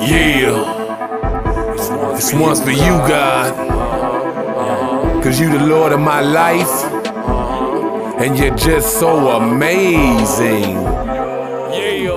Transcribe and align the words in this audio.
Yeah. 0.00 1.74
This 2.14 2.32
one's 2.32 2.62
for 2.62 2.70
you, 2.70 2.96
God. 3.08 3.52
Cause 5.22 5.38
you 5.38 5.50
the 5.50 5.64
Lord 5.64 5.92
of 5.92 6.00
my 6.00 6.20
life. 6.20 6.84
And 8.18 8.38
you're 8.38 8.54
just 8.56 8.98
so 8.98 9.36
amazing. 9.36 10.72
Yeah. 11.76 12.16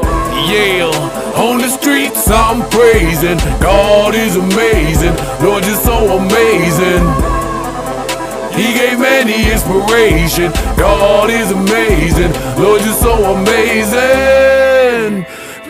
Yeah. 0.50 1.34
On 1.36 1.57
the 1.57 1.68
streets 1.68 2.30
I'm 2.30 2.61
praising. 2.70 3.38
God 3.59 4.15
is 4.15 4.38
amazing. 4.38 5.15
Lord, 5.45 5.65
you're 5.65 5.75
so 5.75 6.18
amazing. 6.18 7.04
He 8.55 8.73
gave 8.73 9.00
man 9.00 9.27
the 9.27 9.52
inspiration. 9.52 10.52
God 10.77 11.29
is 11.29 11.52
amazing. 11.52 12.31
Lord, 12.61 12.81
you're 12.81 12.93
so 12.93 13.36
amazing. 13.36 14.43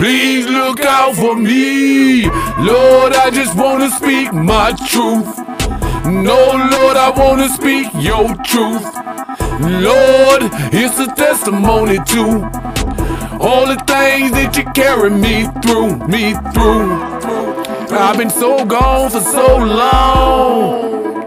Please 0.03 0.45
look 0.47 0.81
out 0.81 1.15
for 1.15 1.33
me. 1.33 2.23
Lord, 2.59 3.13
I 3.13 3.29
just 3.31 3.55
wanna 3.55 3.89
speak 3.89 4.33
my 4.33 4.73
truth. 4.89 5.31
No, 6.05 6.39
Lord, 6.73 6.97
I 6.97 7.09
wanna 7.15 7.47
speak 7.47 7.87
your 7.95 8.35
truth. 8.43 8.83
Lord, 9.61 10.41
it's 10.73 10.99
a 10.99 11.07
testimony 11.15 11.99
to 12.13 12.43
All 13.39 13.65
the 13.65 13.81
things 13.87 14.31
that 14.31 14.57
you 14.57 14.65
carry 14.73 15.09
me 15.09 15.47
through, 15.61 15.95
me 16.13 16.33
through. 16.51 16.91
I've 17.97 18.17
been 18.17 18.29
so 18.29 18.65
gone 18.65 19.09
for 19.09 19.21
so 19.21 19.55
long. 19.55 21.23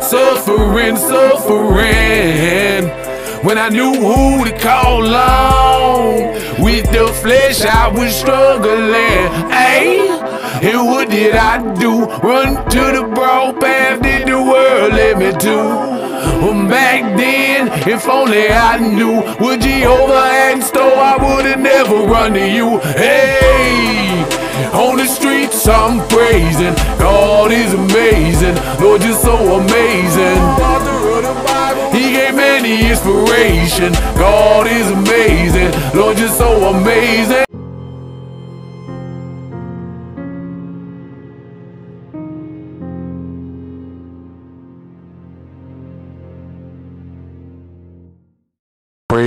Suffering, 0.00 0.96
suffering. 0.96 2.84
When 3.42 3.58
I 3.58 3.68
knew 3.68 3.92
who 3.94 4.44
to 4.44 4.56
call 4.60 5.12
on. 5.12 5.71
The 7.02 7.12
flesh 7.14 7.62
I 7.62 7.88
was 7.88 8.14
struggling. 8.14 9.26
Hey, 9.50 10.06
and 10.62 10.86
what 10.86 11.10
did 11.10 11.34
I 11.34 11.58
do? 11.74 12.06
Run 12.22 12.54
to 12.70 12.82
the 12.94 13.10
broad 13.12 13.60
path 13.60 14.00
that 14.02 14.24
the 14.24 14.38
world 14.40 14.92
led 14.92 15.18
me 15.18 15.32
to. 15.32 15.56
Well, 16.38 16.68
back 16.68 17.02
then, 17.18 17.72
if 17.88 18.08
only 18.08 18.46
I 18.46 18.78
knew 18.78 19.20
what 19.44 19.58
Jehovah 19.62 20.30
had 20.30 20.58
in 20.58 20.62
store, 20.62 20.94
I 20.94 21.16
would 21.18 21.44
have 21.44 21.58
never 21.58 22.06
run 22.06 22.34
to 22.34 22.46
you. 22.46 22.78
Hey, 22.94 24.22
on 24.72 24.96
the 24.96 25.06
streets 25.06 25.66
I'm 25.66 26.06
praising. 26.06 26.76
God 27.02 27.50
is 27.50 27.74
amazing. 27.74 28.54
Lord, 28.80 29.02
you're 29.02 29.18
so 29.18 29.58
amazing. 29.58 31.01
The 32.62 32.90
inspiration. 32.90 33.92
God 34.14 34.68
is 34.68 34.88
amazing. 34.88 35.72
Lord, 35.98 36.16
you're 36.16 36.28
so 36.28 36.68
amazing. 36.72 37.51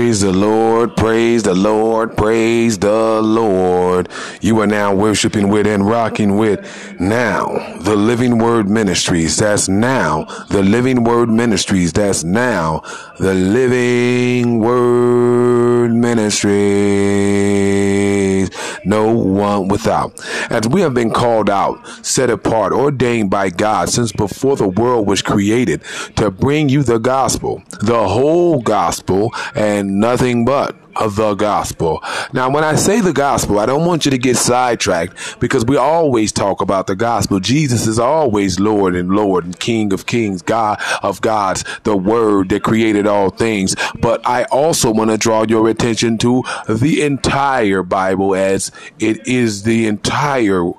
Praise 0.05 0.21
the 0.21 0.31
Lord, 0.31 0.95
praise 0.95 1.41
the 1.41 1.55
Lord, 1.55 2.15
praise 2.15 2.77
the 2.77 3.23
Lord. 3.23 4.07
You 4.39 4.59
are 4.59 4.67
now 4.67 4.93
worshiping 4.93 5.49
with 5.49 5.65
and 5.65 5.83
rocking 5.83 6.37
with 6.37 6.61
now 6.99 7.47
the 7.79 7.95
Living 7.95 8.37
Word 8.37 8.69
Ministries. 8.69 9.37
That's 9.37 9.67
now 9.67 10.25
the 10.51 10.61
Living 10.61 11.03
Word 11.05 11.29
Ministries. 11.29 11.91
That's 11.91 12.23
now 12.23 12.83
the 13.17 13.33
Living 13.33 14.59
Word 14.59 15.91
Ministries. 15.91 17.55
No 18.85 19.11
one 19.11 19.67
without. 19.67 20.13
As 20.51 20.67
we 20.67 20.81
have 20.81 20.93
been 20.93 21.09
called 21.09 21.49
out, 21.49 21.79
set 22.05 22.29
apart, 22.29 22.71
ordained 22.71 23.31
by 23.31 23.49
God 23.49 23.89
since 23.89 24.11
before 24.11 24.55
the 24.55 24.67
world 24.67 25.07
was 25.07 25.23
created 25.23 25.81
to 26.17 26.29
bring 26.29 26.69
you 26.69 26.83
the 26.83 26.99
gospel, 26.99 27.63
the 27.81 28.07
whole 28.07 28.61
gospel, 28.61 29.33
and 29.55 29.99
nothing 30.05 30.45
but 30.45 30.75
the 31.09 31.33
gospel. 31.33 32.01
Now, 32.31 32.49
when 32.51 32.63
I 32.63 32.75
say 32.75 33.01
the 33.01 33.11
gospel, 33.11 33.57
I 33.57 33.65
don't 33.65 33.85
want 33.85 34.05
you 34.05 34.11
to 34.11 34.19
get 34.19 34.37
sidetracked 34.37 35.39
because 35.39 35.65
we 35.65 35.77
always 35.77 36.31
talk 36.31 36.61
about 36.61 36.85
the 36.85 36.95
gospel. 36.95 37.39
Jesus 37.39 37.87
is 37.87 37.97
always 37.97 38.59
Lord 38.59 38.95
and 38.95 39.09
Lord 39.09 39.45
and 39.45 39.59
King 39.59 39.91
of 39.91 40.05
kings, 40.05 40.43
God 40.43 40.79
of 41.01 41.21
gods, 41.21 41.65
the 41.83 41.97
word 41.97 42.49
that 42.49 42.61
created 42.61 43.07
all 43.07 43.31
things. 43.31 43.75
But 43.99 44.25
I 44.27 44.43
also 44.45 44.91
want 44.91 45.09
to 45.09 45.17
draw 45.17 45.43
your 45.43 45.67
attention 45.69 46.19
to 46.19 46.43
the 46.69 47.01
entire 47.01 47.81
Bible 47.81 48.35
as 48.35 48.71
it 48.99 49.27
is 49.27 49.63
the 49.63 49.87
entire 49.87 50.71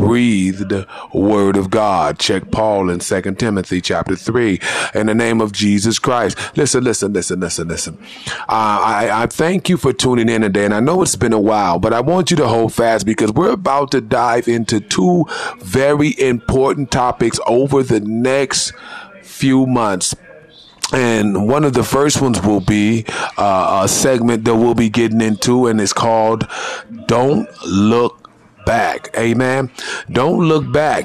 breathed 0.00 0.72
word 1.12 1.58
of 1.58 1.68
God. 1.68 2.18
Check 2.18 2.50
Paul 2.50 2.88
in 2.88 3.00
Second 3.00 3.38
Timothy 3.38 3.82
chapter 3.82 4.16
3 4.16 4.58
in 4.94 5.08
the 5.08 5.14
name 5.14 5.42
of 5.42 5.52
Jesus 5.52 5.98
Christ. 5.98 6.38
Listen, 6.56 6.82
listen, 6.82 7.12
listen, 7.12 7.38
listen, 7.38 7.68
listen. 7.68 7.98
Uh, 8.26 8.46
I, 8.48 9.22
I 9.22 9.26
thank 9.26 9.68
you 9.68 9.76
for 9.76 9.92
tuning 9.92 10.30
in 10.30 10.40
today. 10.40 10.64
And 10.64 10.72
I 10.72 10.80
know 10.80 11.02
it's 11.02 11.16
been 11.16 11.34
a 11.34 11.40
while, 11.40 11.78
but 11.78 11.92
I 11.92 12.00
want 12.00 12.30
you 12.30 12.36
to 12.38 12.48
hold 12.48 12.72
fast 12.72 13.04
because 13.04 13.30
we're 13.32 13.50
about 13.50 13.90
to 13.90 14.00
dive 14.00 14.48
into 14.48 14.80
two 14.80 15.26
very 15.58 16.18
important 16.18 16.90
topics 16.90 17.38
over 17.46 17.82
the 17.82 18.00
next 18.00 18.72
few 19.22 19.66
months. 19.66 20.16
And 20.92 21.46
one 21.46 21.64
of 21.64 21.74
the 21.74 21.84
first 21.84 22.22
ones 22.22 22.40
will 22.42 22.60
be 22.60 23.04
uh, 23.36 23.82
a 23.84 23.88
segment 23.88 24.44
that 24.44 24.56
we'll 24.56 24.74
be 24.74 24.88
getting 24.88 25.20
into, 25.20 25.66
and 25.66 25.80
it's 25.80 25.92
called 25.92 26.48
Don't 27.06 27.48
Look 27.64 28.19
back. 28.70 29.10
Amen. 29.16 29.68
Don't 30.12 30.46
look 30.46 30.70
back. 30.70 31.02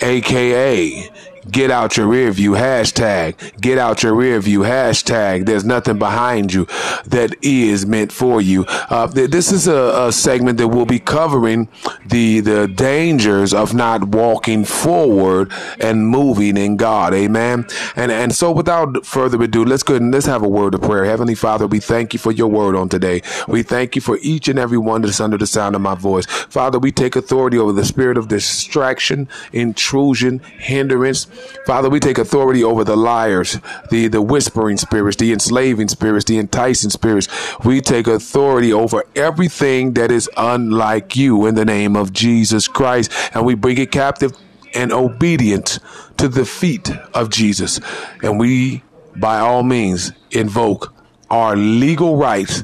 AKA 0.00 1.10
get 1.50 1.70
out 1.70 1.96
your 1.96 2.06
rear 2.06 2.30
view 2.32 2.52
hashtag. 2.52 3.60
Get 3.60 3.78
out 3.78 4.02
your 4.02 4.14
rear 4.14 4.40
view 4.40 4.60
hashtag. 4.60 5.46
There's 5.46 5.64
nothing 5.64 5.98
behind 5.98 6.52
you 6.52 6.66
that 7.06 7.34
is 7.42 7.86
meant 7.86 8.12
for 8.12 8.40
you. 8.40 8.64
Uh, 8.68 9.08
th- 9.08 9.30
this 9.30 9.52
is 9.52 9.66
a, 9.66 10.06
a, 10.06 10.12
segment 10.12 10.58
that 10.58 10.68
will 10.68 10.86
be 10.86 10.98
covering 10.98 11.68
the 12.06 12.40
the 12.40 12.66
dangers 12.66 13.52
of 13.52 13.74
not 13.74 14.08
walking 14.08 14.64
forward 14.64 15.52
and 15.80 16.06
moving 16.06 16.56
in 16.56 16.76
god. 16.76 17.12
Amen? 17.14 17.66
And 17.94 18.10
and 18.10 18.34
so 18.34 18.50
without 18.50 19.04
further 19.04 19.42
ado 19.42 19.64
let's 19.64 19.82
go 19.82 19.96
and 19.96 20.12
let's 20.12 20.26
have 20.26 20.42
a 20.42 20.48
word 20.48 20.74
of 20.74 20.82
prayer. 20.82 21.04
Heavenly 21.04 21.34
father 21.34 21.66
we 21.66 21.80
thank 21.80 22.12
you 22.12 22.18
for 22.18 22.32
your 22.32 22.48
word 22.48 22.74
on 22.74 22.88
today. 22.88 23.22
We 23.46 23.62
thank 23.62 23.94
you 23.94 24.02
for 24.02 24.18
each 24.22 24.48
and 24.48 24.58
every 24.58 24.78
one 24.78 25.02
that's 25.02 25.20
under 25.20 25.38
the 25.38 25.46
sound 25.46 25.74
of 25.74 25.82
my 25.82 25.94
voice. 25.94 26.26
Father 26.26 26.78
we 26.78 26.92
take 26.92 27.16
authority 27.16 27.58
over 27.58 27.72
the 27.72 27.84
spirit 27.84 28.16
of 28.16 28.28
distraction 28.28 29.28
intrusion 29.52 30.38
hindrance 30.58 31.26
Father, 31.66 31.90
we 31.90 31.98
take 31.98 32.18
authority 32.18 32.62
over 32.62 32.84
the 32.84 32.96
liars, 32.96 33.58
the, 33.90 34.06
the 34.08 34.22
whispering 34.22 34.76
spirits, 34.76 35.16
the 35.16 35.32
enslaving 35.32 35.88
spirits, 35.88 36.24
the 36.24 36.38
enticing 36.38 36.90
spirits. 36.90 37.28
We 37.64 37.80
take 37.80 38.06
authority 38.06 38.72
over 38.72 39.02
everything 39.16 39.94
that 39.94 40.12
is 40.12 40.30
unlike 40.36 41.16
you 41.16 41.46
in 41.46 41.56
the 41.56 41.64
name 41.64 41.96
of 41.96 42.12
Jesus 42.12 42.68
Christ. 42.68 43.10
And 43.34 43.44
we 43.44 43.54
bring 43.54 43.78
it 43.78 43.90
captive 43.90 44.32
and 44.74 44.92
obedient 44.92 45.80
to 46.18 46.28
the 46.28 46.44
feet 46.44 46.90
of 47.14 47.30
Jesus. 47.30 47.80
And 48.22 48.38
we, 48.38 48.82
by 49.16 49.40
all 49.40 49.62
means, 49.62 50.12
invoke 50.30 50.94
our 51.30 51.56
legal 51.56 52.16
rights 52.16 52.62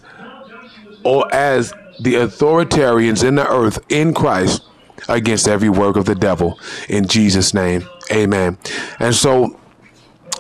or 1.05 1.33
as 1.35 1.73
the 2.01 2.15
authoritarians 2.15 3.27
in 3.27 3.35
the 3.35 3.49
earth 3.49 3.79
in 3.89 4.15
Christ 4.15 4.63
against 5.09 5.49
every 5.49 5.69
work 5.69 5.97
of 5.97 6.05
the 6.05 6.15
devil 6.15 6.59
in 6.89 7.07
Jesus' 7.07 7.53
name. 7.53 7.85
Amen. 8.13 8.59
And 8.99 9.15
so, 9.15 9.59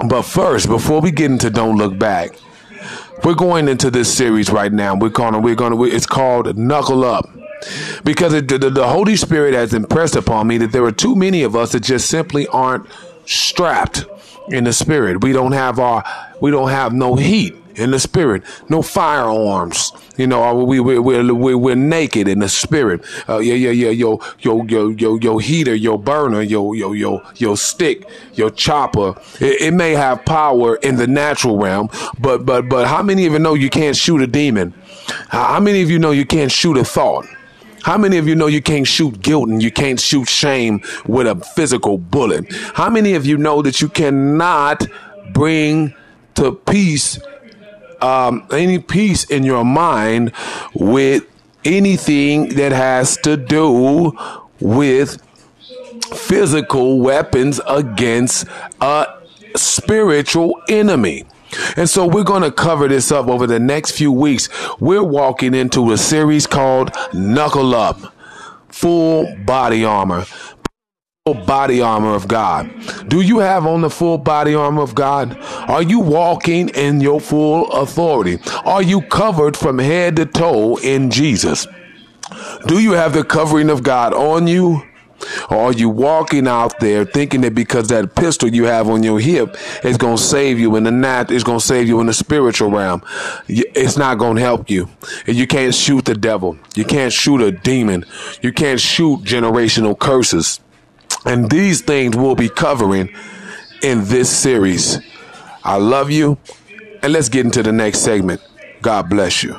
but 0.07 0.23
first, 0.23 0.69
before 0.69 1.01
we 1.01 1.11
get 1.11 1.31
into 1.31 1.51
Don't 1.51 1.77
Look 1.77 1.99
Back, 1.99 2.39
we're 3.25 3.35
going 3.35 3.69
into 3.69 3.91
this 3.91 4.13
series 4.13 4.51
right 4.51 4.73
now. 4.73 4.95
We're 4.95 5.09
gonna, 5.11 5.39
we're 5.39 5.55
gonna, 5.55 5.81
it's 5.85 6.07
called 6.07 6.57
Knuckle 6.57 7.05
Up. 7.05 7.29
Because 8.03 8.35
it, 8.35 8.49
the, 8.49 8.59
the 8.59 8.89
Holy 8.89 9.15
Spirit 9.15 9.55
has 9.55 9.73
impressed 9.73 10.17
upon 10.17 10.49
me 10.49 10.59
that 10.59 10.73
there 10.73 10.85
are 10.85 10.93
too 10.93 11.15
many 11.15 11.45
of 11.45 11.55
us 11.55 11.73
that 11.73 11.81
just 11.81 12.09
simply 12.09 12.49
aren't 12.49 12.87
strapped 13.25 14.05
in 14.49 14.65
the 14.65 14.73
spirit. 14.73 15.23
We 15.23 15.33
don't 15.33 15.53
have 15.53 15.79
our, 15.79 16.05
we 16.41 16.51
don't 16.51 16.71
have 16.71 16.93
no 16.93 17.15
heat 17.15 17.62
in 17.77 17.91
the 17.91 18.01
spirit. 18.01 18.43
No 18.69 18.83
firearms. 18.83 19.93
You 20.17 20.27
know, 20.27 20.65
we 20.65 20.81
we 20.81 20.99
we 20.99 21.33
we 21.33 21.55
we're 21.55 21.75
naked 21.75 22.29
in 22.29 22.41
the 22.41 22.49
spirit. 22.49 23.05
Uh, 23.29 23.39
yeah, 23.39 23.55
yeah, 23.55 23.71
yeah. 23.71 23.91
Your 23.91 24.21
your 24.41 24.65
your 24.69 24.93
your 24.93 25.21
your 25.21 25.41
heater, 25.41 25.75
your 25.75 25.99
burner, 25.99 26.43
your 26.43 26.75
your 26.77 26.95
your 26.95 27.23
your 27.37 27.57
stick, 27.57 28.09
your 28.35 28.51
chopper. 28.51 29.15
It, 29.41 29.63
it 29.63 29.71
may 29.73 29.93
have 29.93 30.25
power 30.25 30.77
in 30.77 30.97
the 30.97 31.07
natural 31.07 31.59
realm, 31.59 31.89
but 32.19 32.45
but 32.45 32.69
but 32.69 32.87
how 32.87 33.03
many 33.03 33.27
of 33.27 33.33
you 33.33 33.39
know 33.39 33.55
you 33.55 33.71
can't 33.71 33.97
shoot 33.97 34.21
a 34.21 34.27
demon? 34.27 34.75
How 35.29 35.61
many 35.61 35.83
of 35.83 35.91
you 35.91 35.99
know 35.99 36.11
you 36.11 36.27
can't 36.27 36.53
shoot 36.53 36.77
a 36.77 36.85
thought? 36.85 37.27
How 37.83 37.99
many 37.99 38.17
of 38.17 38.29
you 38.29 38.37
know 38.37 38.47
you 38.47 38.63
can't 38.63 38.87
shoot 38.87 39.21
guilt 39.23 39.49
and 39.49 39.61
you 39.61 39.73
can't 39.73 39.99
shoot 39.99 40.29
shame 40.29 40.83
with 41.05 41.27
a 41.27 41.35
physical 41.57 41.99
bullet? 41.99 42.47
How 42.75 42.89
many 42.89 43.15
of 43.15 43.27
you 43.27 43.37
know 43.37 43.61
that 43.63 43.81
you 43.81 43.89
cannot 43.89 44.87
bring 45.33 45.95
to 46.35 46.53
peace 46.53 47.19
um, 48.03 48.47
any 48.51 48.79
peace 48.79 49.25
in 49.25 49.45
your 49.45 49.65
mind 49.65 50.33
with 50.75 51.25
anything 51.65 52.51
that 52.57 52.73
has 52.73 53.17
to 53.19 53.37
do 53.37 54.17
with 54.61 55.23
physical 56.13 57.01
weapons 57.01 57.61
against 57.67 58.47
a 58.81 59.07
spiritual 59.57 60.61
enemy. 60.69 61.25
And 61.77 61.89
so 61.89 62.07
we're 62.07 62.25
going 62.25 62.43
to 62.43 62.51
cover 62.51 62.89
this 62.89 63.13
up 63.13 63.29
over 63.29 63.47
the 63.47 63.61
next 63.61 63.93
few 63.93 64.11
weeks. 64.11 64.49
We're 64.81 65.03
walking 65.05 65.55
into 65.55 65.93
a 65.93 65.99
series 65.99 66.47
called 66.47 66.91
Knuckle 67.13 67.75
Up 67.75 68.15
Full 68.69 69.37
Body 69.45 69.85
Armor. 69.85 70.25
Body 71.25 71.81
armor 71.81 72.17
of 72.17 72.27
God. 72.27 72.69
Do 73.07 73.21
you 73.21 73.39
have 73.39 73.65
on 73.65 73.83
the 73.83 73.91
full 73.91 74.19
body 74.19 74.57
armor 74.57 74.83
of 74.83 74.97
God? 74.97 75.39
Are 75.69 75.81
you 75.81 76.01
walking 76.01 76.69
in 76.71 77.01
your 77.01 77.21
full 77.21 77.71
authority? 77.71 78.41
Are 78.65 78.83
you 78.83 79.03
covered 79.03 79.57
from 79.57 79.79
head 79.79 80.17
to 80.17 80.27
toe 80.27 80.79
in 80.79 81.13
Jesus? 81.13 81.69
Do 82.67 82.81
you 82.81 82.95
have 82.95 83.13
the 83.13 83.23
covering 83.23 83.71
of 83.71 83.85
God 83.85 84.13
on 84.13 84.49
you? 84.49 84.83
Or 85.49 85.59
are 85.59 85.73
you 85.73 85.91
walking 85.91 86.49
out 86.49 86.81
there 86.81 87.05
thinking 87.05 87.43
that 87.43 87.55
because 87.55 87.87
that 87.87 88.17
pistol 88.17 88.49
you 88.49 88.65
have 88.65 88.91
on 88.91 89.05
your 89.05 89.21
hip 89.21 89.57
is 89.85 89.97
going 89.97 90.17
to 90.17 90.23
save 90.23 90.59
you 90.59 90.75
in 90.75 90.83
the 90.83 90.91
nat, 90.91 91.31
is 91.31 91.45
going 91.45 91.61
to 91.61 91.65
save 91.65 91.87
you 91.87 92.01
in 92.01 92.07
the 92.07 92.15
spiritual 92.15 92.73
realm? 92.73 93.01
It's 93.47 93.97
not 93.97 94.19
going 94.19 94.39
to 94.39 94.43
help 94.43 94.69
you. 94.69 94.89
You 95.27 95.47
can't 95.47 95.73
shoot 95.73 96.05
the 96.05 96.17
devil. 96.17 96.59
You 96.75 96.85
can't 96.85 97.13
shoot 97.13 97.41
a 97.43 97.53
demon. 97.53 98.07
You 98.41 98.53
can't 98.53 98.81
shoot 98.81 99.21
generational 99.21 99.97
curses. 99.97 100.59
And 101.25 101.51
these 101.51 101.81
things 101.81 102.17
we'll 102.17 102.35
be 102.35 102.49
covering 102.49 103.15
in 103.83 104.05
this 104.05 104.31
series. 104.31 104.99
I 105.65 105.77
love 105.77 106.11
you. 106.11 106.39
And 107.03 107.13
let's 107.13 107.29
get 107.29 107.45
into 107.45 107.63
the 107.63 107.73
next 107.73 108.01
segment. 108.01 108.41
God 108.81 109.09
bless 109.09 109.43
you. 109.43 109.57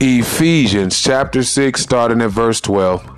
Ephesians 0.00 1.02
chapter 1.02 1.42
6, 1.42 1.80
starting 1.80 2.22
at 2.22 2.30
verse 2.30 2.60
12. 2.60 3.17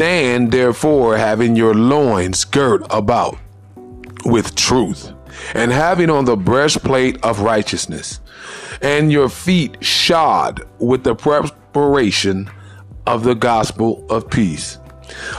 stand 0.00 0.50
therefore, 0.50 1.18
having 1.18 1.54
your 1.54 1.74
loins 1.74 2.46
girt 2.46 2.82
about 2.88 3.36
with 4.24 4.54
truth, 4.54 5.12
and 5.52 5.70
having 5.70 6.08
on 6.08 6.24
the 6.24 6.38
breastplate 6.38 7.22
of 7.22 7.40
righteousness, 7.40 8.18
and 8.80 9.12
your 9.12 9.28
feet 9.28 9.76
shod 9.84 10.62
with 10.78 11.04
the 11.04 11.14
preparation 11.14 12.48
of 13.06 13.24
the 13.24 13.34
gospel 13.34 14.02
of 14.08 14.30
peace. 14.30 14.78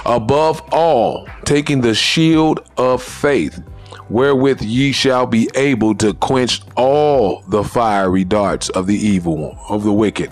Above 0.06 0.62
all, 0.72 1.28
taking 1.44 1.82
the 1.82 1.96
shield 1.96 2.60
of 2.78 3.02
faith, 3.02 3.64
wherewith 4.10 4.62
ye 4.62 4.92
shall 4.92 5.26
be 5.26 5.50
able 5.56 5.96
to 5.96 6.14
quench 6.14 6.62
all 6.78 7.42
the 7.48 7.64
fiery 7.64 8.24
darts 8.24 8.70
of 8.70 8.86
the 8.86 8.96
evil, 8.96 9.58
of 9.70 9.84
the 9.84 9.92
wicked 9.92 10.32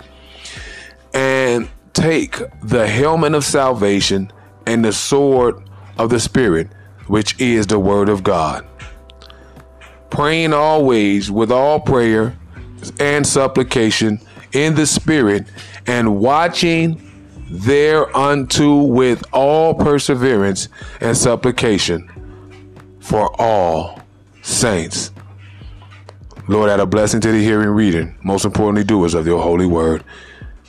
and 1.12 1.68
take 1.92 2.40
the 2.62 2.86
helmet 2.86 3.34
of 3.34 3.44
salvation 3.44 4.30
and 4.66 4.84
the 4.84 4.92
sword 4.92 5.62
of 5.98 6.10
the 6.10 6.20
Spirit, 6.20 6.68
which 7.06 7.38
is 7.40 7.66
the 7.66 7.78
Word 7.78 8.08
of 8.08 8.22
God. 8.22 8.66
Praying 10.10 10.52
always 10.52 11.30
with 11.30 11.52
all 11.52 11.80
prayer 11.80 12.36
and 12.98 13.26
supplication 13.26 14.20
in 14.52 14.74
the 14.74 14.86
Spirit, 14.86 15.46
and 15.86 16.18
watching 16.18 17.10
thereunto 17.50 18.82
with 18.82 19.24
all 19.32 19.74
perseverance 19.74 20.68
and 21.00 21.16
supplication 21.16 22.08
for 23.00 23.30
all 23.40 24.00
saints. 24.42 25.10
Lord, 26.48 26.70
add 26.70 26.80
a 26.80 26.86
blessing 26.86 27.20
to 27.20 27.32
the 27.32 27.42
hearing 27.42 27.68
reading. 27.68 28.16
most 28.22 28.44
importantly, 28.44 28.84
doers 28.84 29.14
of 29.14 29.26
your 29.26 29.42
holy 29.42 29.66
word. 29.66 30.04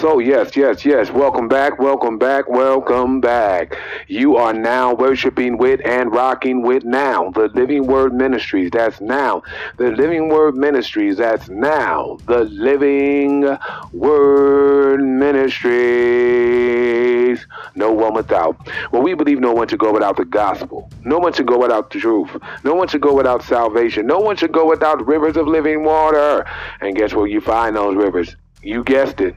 So, 0.00 0.18
yes, 0.20 0.56
yes, 0.56 0.84
yes. 0.84 1.10
Welcome 1.10 1.48
back, 1.48 1.80
welcome 1.80 2.18
back, 2.18 2.48
welcome 2.48 3.20
back. 3.20 3.76
You 4.06 4.36
are 4.36 4.52
now 4.52 4.94
worshiping 4.94 5.58
with 5.58 5.80
and 5.84 6.12
rocking 6.12 6.62
with 6.62 6.84
now 6.84 7.30
the 7.30 7.48
Living 7.48 7.88
Word 7.88 8.14
Ministries. 8.14 8.70
That's 8.70 9.00
now 9.00 9.42
the 9.76 9.90
Living 9.90 10.28
Word 10.28 10.54
Ministries. 10.54 11.16
That's 11.16 11.48
now 11.48 12.18
the 12.28 12.44
Living 12.44 13.58
Word 13.92 15.02
Ministries. 15.02 17.44
No 17.74 17.90
one 17.90 18.14
without. 18.14 18.56
Well, 18.92 19.02
we 19.02 19.14
believe 19.14 19.40
no 19.40 19.52
one 19.52 19.66
should 19.66 19.80
go 19.80 19.92
without 19.92 20.16
the 20.16 20.26
gospel. 20.26 20.92
No 21.04 21.18
one 21.18 21.32
should 21.32 21.48
go 21.48 21.58
without 21.58 21.90
the 21.90 21.98
truth. 21.98 22.30
No 22.62 22.72
one 22.72 22.86
should 22.86 23.00
go 23.00 23.16
without 23.16 23.42
salvation. 23.42 24.06
No 24.06 24.20
one 24.20 24.36
should 24.36 24.52
go 24.52 24.64
without 24.64 25.04
rivers 25.04 25.36
of 25.36 25.48
living 25.48 25.82
water. 25.82 26.46
And 26.80 26.94
guess 26.94 27.14
where 27.14 27.26
you 27.26 27.40
find 27.40 27.74
those 27.74 27.96
rivers? 27.96 28.36
You 28.62 28.84
guessed 28.84 29.20
it 29.20 29.34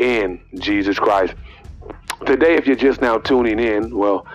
in 0.00 0.40
Jesus 0.54 0.98
Christ. 0.98 1.34
Today, 2.26 2.54
if 2.54 2.66
you're 2.66 2.76
just 2.76 3.00
now 3.00 3.18
tuning 3.18 3.58
in, 3.58 3.96
well, 3.96 4.26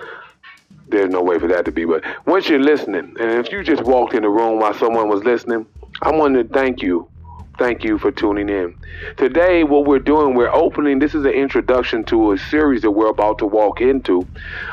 there's 0.87 1.09
no 1.09 1.21
way 1.21 1.39
for 1.39 1.47
that 1.47 1.65
to 1.65 1.71
be. 1.71 1.85
But 1.85 2.03
once 2.25 2.47
you're 2.47 2.59
listening, 2.59 3.15
and 3.19 3.45
if 3.45 3.51
you 3.51 3.63
just 3.63 3.83
walked 3.83 4.13
in 4.13 4.21
the 4.21 4.29
room 4.29 4.59
while 4.59 4.73
someone 4.73 5.09
was 5.09 5.23
listening, 5.23 5.65
I 6.01 6.11
want 6.11 6.35
to 6.35 6.43
thank 6.43 6.81
you. 6.81 7.09
Thank 7.57 7.83
you 7.83 7.97
for 7.97 8.11
tuning 8.11 8.49
in. 8.49 8.75
Today, 9.15 9.63
what 9.63 9.85
we're 9.85 9.99
doing, 9.99 10.35
we're 10.35 10.53
opening, 10.53 10.99
this 10.99 11.15
is 11.15 11.23
an 11.23 11.31
introduction 11.31 12.03
to 12.05 12.33
a 12.33 12.37
series 12.37 12.81
that 12.81 12.91
we're 12.91 13.09
about 13.09 13.37
to 13.39 13.45
walk 13.45 13.79
into 13.79 14.27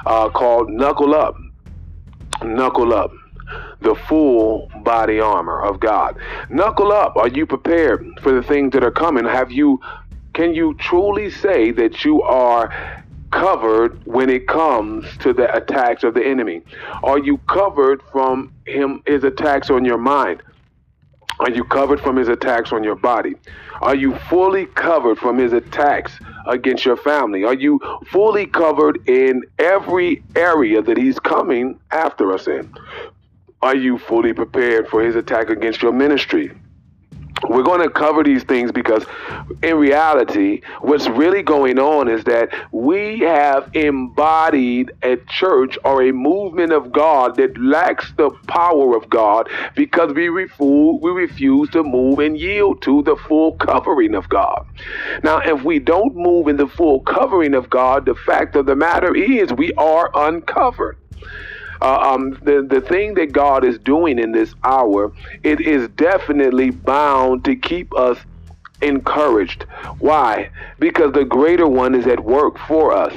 uh, 0.05 0.29
called 0.29 0.69
Knuckle 0.69 1.15
Up. 1.15 1.37
Knuckle 2.43 2.93
Up 2.93 3.13
the 3.83 3.95
full 3.95 4.71
body 4.83 5.21
armor 5.21 5.61
of 5.61 5.81
God. 5.81 6.17
Knuckle 6.49 6.93
up. 6.93 7.17
Are 7.17 7.29
you 7.29 7.47
prepared 7.47 8.07
for 8.23 8.33
the 8.33 8.43
things 8.43 8.73
that 8.73 8.85
are 8.85 8.93
coming? 8.93 9.25
Have 9.25 9.51
you 9.51 9.81
can 10.33 10.55
you 10.55 10.75
truly 10.75 11.31
say 11.31 11.71
that 11.73 12.05
you 12.05 12.23
are 12.23 12.73
covered 13.31 14.05
when 14.07 14.31
it 14.31 14.47
comes 14.47 15.07
to 15.19 15.33
the 15.33 15.55
attacks 15.55 16.05
of 16.05 16.15
the 16.15 16.25
enemy? 16.25 16.63
Are 17.03 17.19
you 17.19 17.39
covered 17.49 18.03
from 18.13 18.53
him 18.67 19.03
his 19.07 19.25
attacks 19.25 19.71
on 19.71 19.85
your 19.85 19.99
mind? 19.99 20.43
Are 21.41 21.51
you 21.51 21.65
covered 21.65 22.01
from 22.01 22.17
his 22.17 22.29
attacks 22.29 22.73
on 22.73 22.85
your 22.85 22.95
body? 22.95 23.35
Are 23.81 23.97
you 23.97 24.17
fully 24.31 24.67
covered 24.67 25.19
from 25.19 25.39
his 25.39 25.53
attacks 25.53 26.13
against 26.47 26.85
your 26.85 26.97
family? 26.97 27.43
Are 27.45 27.55
you 27.55 27.81
fully 28.11 28.47
covered 28.47 29.09
in 29.09 29.43
every 29.59 30.23
area 30.37 30.83
that 30.83 30.97
he's 30.97 31.19
coming 31.19 31.81
after 31.91 32.33
us 32.33 32.47
in? 32.47 32.73
Are 33.61 33.75
you 33.75 33.99
fully 33.99 34.33
prepared 34.33 34.89
for 34.89 35.03
his 35.03 35.17
attack 35.17 35.51
against 35.51 35.83
your 35.83 35.93
ministry? 35.93 36.53
We're 37.49 37.63
going 37.63 37.83
to 37.83 37.91
cover 37.91 38.23
these 38.23 38.45
things 38.45 38.71
because 38.73 39.05
in 39.63 39.77
reality 39.77 40.61
what's 40.81 41.09
really 41.09 41.43
going 41.43 41.79
on 41.79 42.09
is 42.09 42.25
that 42.25 42.49
we 42.73 43.21
have 43.21 43.69
embodied 43.75 44.93
a 45.03 45.17
church 45.29 45.79
or 45.85 46.03
a 46.03 46.13
movement 46.13 46.73
of 46.73 46.93
god 46.93 47.37
that 47.37 47.57
lacks 47.59 48.13
the 48.17 48.31
power 48.47 48.97
of 48.97 49.09
god 49.11 49.49
because 49.75 50.13
we 50.13 50.29
refuse, 50.29 50.99
we 51.03 51.11
refuse 51.11 51.69
to 51.71 51.83
move 51.83 52.19
and 52.19 52.39
yield 52.39 52.81
to 52.83 53.03
the 53.03 53.17
full 53.17 53.53
covering 53.53 54.15
of 54.15 54.29
god. 54.29 54.65
Now 55.23 55.39
if 55.39 55.65
we 55.65 55.79
don't 55.79 56.15
move 56.17 56.49
in 56.49 56.57
the 56.57 56.67
full 56.67 57.01
covering 57.01 57.55
of 57.55 57.71
god 57.71 58.07
the 58.07 58.15
fact 58.15 58.57
of 58.57 58.67
the 58.67 58.77
matter 58.77 59.15
is 59.15 59.53
we 59.53 59.73
are 59.75 60.11
uncovered 60.15 60.97
uh, 61.83 62.13
um, 62.15 62.39
the 62.43 62.67
the 62.69 62.81
thing 62.81 63.15
that 63.15 63.33
God 63.33 63.65
is 63.65 63.79
doing 63.79 64.19
in 64.19 64.31
this 64.33 64.55
hour, 64.63 65.13
it 65.43 65.61
is 65.61 65.89
definitely 65.91 66.71
bound 66.71 67.45
to 67.45 67.57
keep 67.57 67.93
us 67.97 68.19
encouraged. 68.83 69.65
Why? 69.99 70.51
Because 70.79 71.13
the 71.13 71.25
greater 71.25 71.67
one 71.67 71.95
is 71.95 72.07
at 72.07 72.23
work 72.25 72.59
for 72.59 72.93
us. 72.93 73.15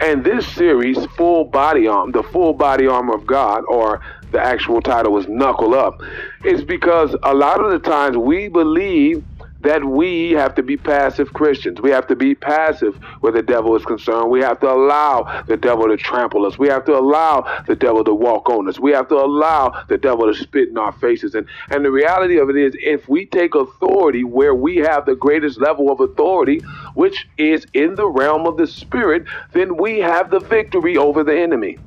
And 0.00 0.24
this 0.24 0.46
series, 0.48 1.04
Full 1.16 1.44
Body 1.44 1.86
Arm, 1.86 2.10
the 2.12 2.22
Full 2.22 2.54
Body 2.54 2.86
Armor 2.86 3.14
of 3.14 3.26
God, 3.26 3.62
or 3.68 4.00
the 4.32 4.40
actual 4.40 4.80
title 4.80 5.12
was 5.12 5.28
Knuckle 5.28 5.74
Up, 5.74 6.02
is 6.44 6.64
because 6.64 7.14
a 7.22 7.34
lot 7.34 7.62
of 7.62 7.70
the 7.70 7.78
times 7.78 8.16
we 8.16 8.48
believe 8.48 9.24
that 9.62 9.84
we 9.84 10.30
have 10.32 10.54
to 10.56 10.62
be 10.62 10.76
passive 10.76 11.32
Christians. 11.32 11.80
We 11.80 11.90
have 11.90 12.06
to 12.08 12.16
be 12.16 12.34
passive 12.34 12.96
where 13.20 13.32
the 13.32 13.42
devil 13.42 13.74
is 13.76 13.84
concerned. 13.84 14.30
We 14.30 14.40
have 14.40 14.60
to 14.60 14.70
allow 14.70 15.44
the 15.46 15.56
devil 15.56 15.86
to 15.88 15.96
trample 15.96 16.46
us. 16.46 16.58
We 16.58 16.68
have 16.68 16.84
to 16.86 16.98
allow 16.98 17.62
the 17.66 17.76
devil 17.76 18.04
to 18.04 18.14
walk 18.14 18.48
on 18.48 18.68
us. 18.68 18.78
We 18.78 18.92
have 18.92 19.08
to 19.08 19.16
allow 19.16 19.84
the 19.88 19.98
devil 19.98 20.32
to 20.32 20.38
spit 20.38 20.68
in 20.68 20.78
our 20.78 20.92
faces. 20.92 21.34
And 21.34 21.46
and 21.70 21.84
the 21.84 21.90
reality 21.90 22.38
of 22.38 22.50
it 22.50 22.56
is 22.56 22.74
if 22.80 23.08
we 23.08 23.26
take 23.26 23.54
authority 23.54 24.24
where 24.24 24.54
we 24.54 24.76
have 24.76 25.06
the 25.06 25.16
greatest 25.16 25.60
level 25.60 25.90
of 25.90 26.00
authority, 26.00 26.60
which 26.94 27.28
is 27.38 27.66
in 27.72 27.94
the 27.94 28.08
realm 28.08 28.46
of 28.46 28.56
the 28.56 28.66
spirit, 28.66 29.24
then 29.52 29.76
we 29.76 29.98
have 30.00 30.30
the 30.30 30.40
victory 30.40 30.96
over 30.96 31.24
the 31.24 31.38
enemy. 31.38 31.78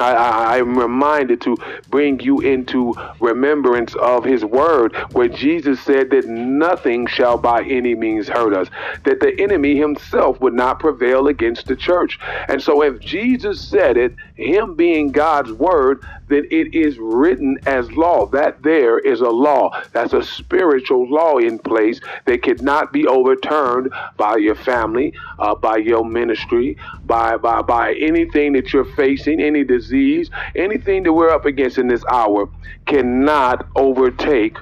I, 0.00 0.58
am 0.58 0.78
reminded 0.78 1.40
to 1.42 1.58
bring 1.88 2.20
you 2.20 2.40
into 2.40 2.96
remembrance 3.20 3.94
of 3.96 4.24
his 4.24 4.44
word, 4.44 4.94
where 5.12 5.28
Jesus 5.28 5.80
said 5.82 6.10
that 6.10 6.26
nothing 6.26 7.06
shall 7.06 7.38
by 7.38 7.64
any 7.64 7.94
means 7.94 8.28
hurt 8.28 8.54
us, 8.54 8.68
that 9.04 9.20
the 9.20 9.34
enemy 9.40 9.76
himself 9.76 10.40
would 10.40 10.54
not 10.54 10.80
prevail 10.80 11.28
against 11.28 11.68
the 11.68 11.76
church. 11.76 12.18
And 12.48 12.62
so, 12.62 12.82
if 12.82 13.00
Jesus 13.00 13.62
said 13.62 13.96
it, 13.96 14.14
him 14.36 14.76
being 14.76 15.12
God's 15.12 15.52
word, 15.52 15.98
then 16.28 16.46
it 16.50 16.74
is 16.74 16.98
written 16.98 17.58
as 17.66 17.90
law. 17.92 18.26
That 18.26 18.62
there 18.62 18.98
is 18.98 19.20
a 19.20 19.28
law. 19.28 19.70
That's 19.92 20.12
a 20.12 20.22
spiritual 20.22 21.08
law 21.08 21.38
in 21.38 21.58
place 21.58 22.00
that 22.24 22.42
cannot 22.42 22.92
be 22.92 23.06
overturned 23.06 23.92
by 24.16 24.36
your 24.36 24.54
family, 24.54 25.14
uh, 25.38 25.54
by 25.54 25.76
your 25.76 26.04
ministry, 26.04 26.76
by, 27.04 27.36
by, 27.36 27.62
by 27.62 27.94
anything 27.94 28.52
that 28.54 28.72
you're 28.72 28.84
facing, 28.84 29.40
any 29.40 29.64
disease, 29.64 30.30
anything 30.54 31.02
that 31.02 31.12
we're 31.12 31.30
up 31.30 31.44
against 31.44 31.78
in 31.78 31.88
this 31.88 32.04
hour 32.10 32.48
cannot 32.86 33.66
overtake 33.76 34.56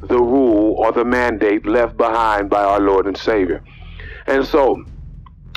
the 0.00 0.18
rule 0.18 0.74
or 0.78 0.92
the 0.92 1.04
mandate 1.04 1.66
left 1.66 1.96
behind 1.96 2.48
by 2.48 2.62
our 2.62 2.80
Lord 2.80 3.06
and 3.06 3.16
Savior. 3.16 3.62
And 4.26 4.46
so, 4.46 4.84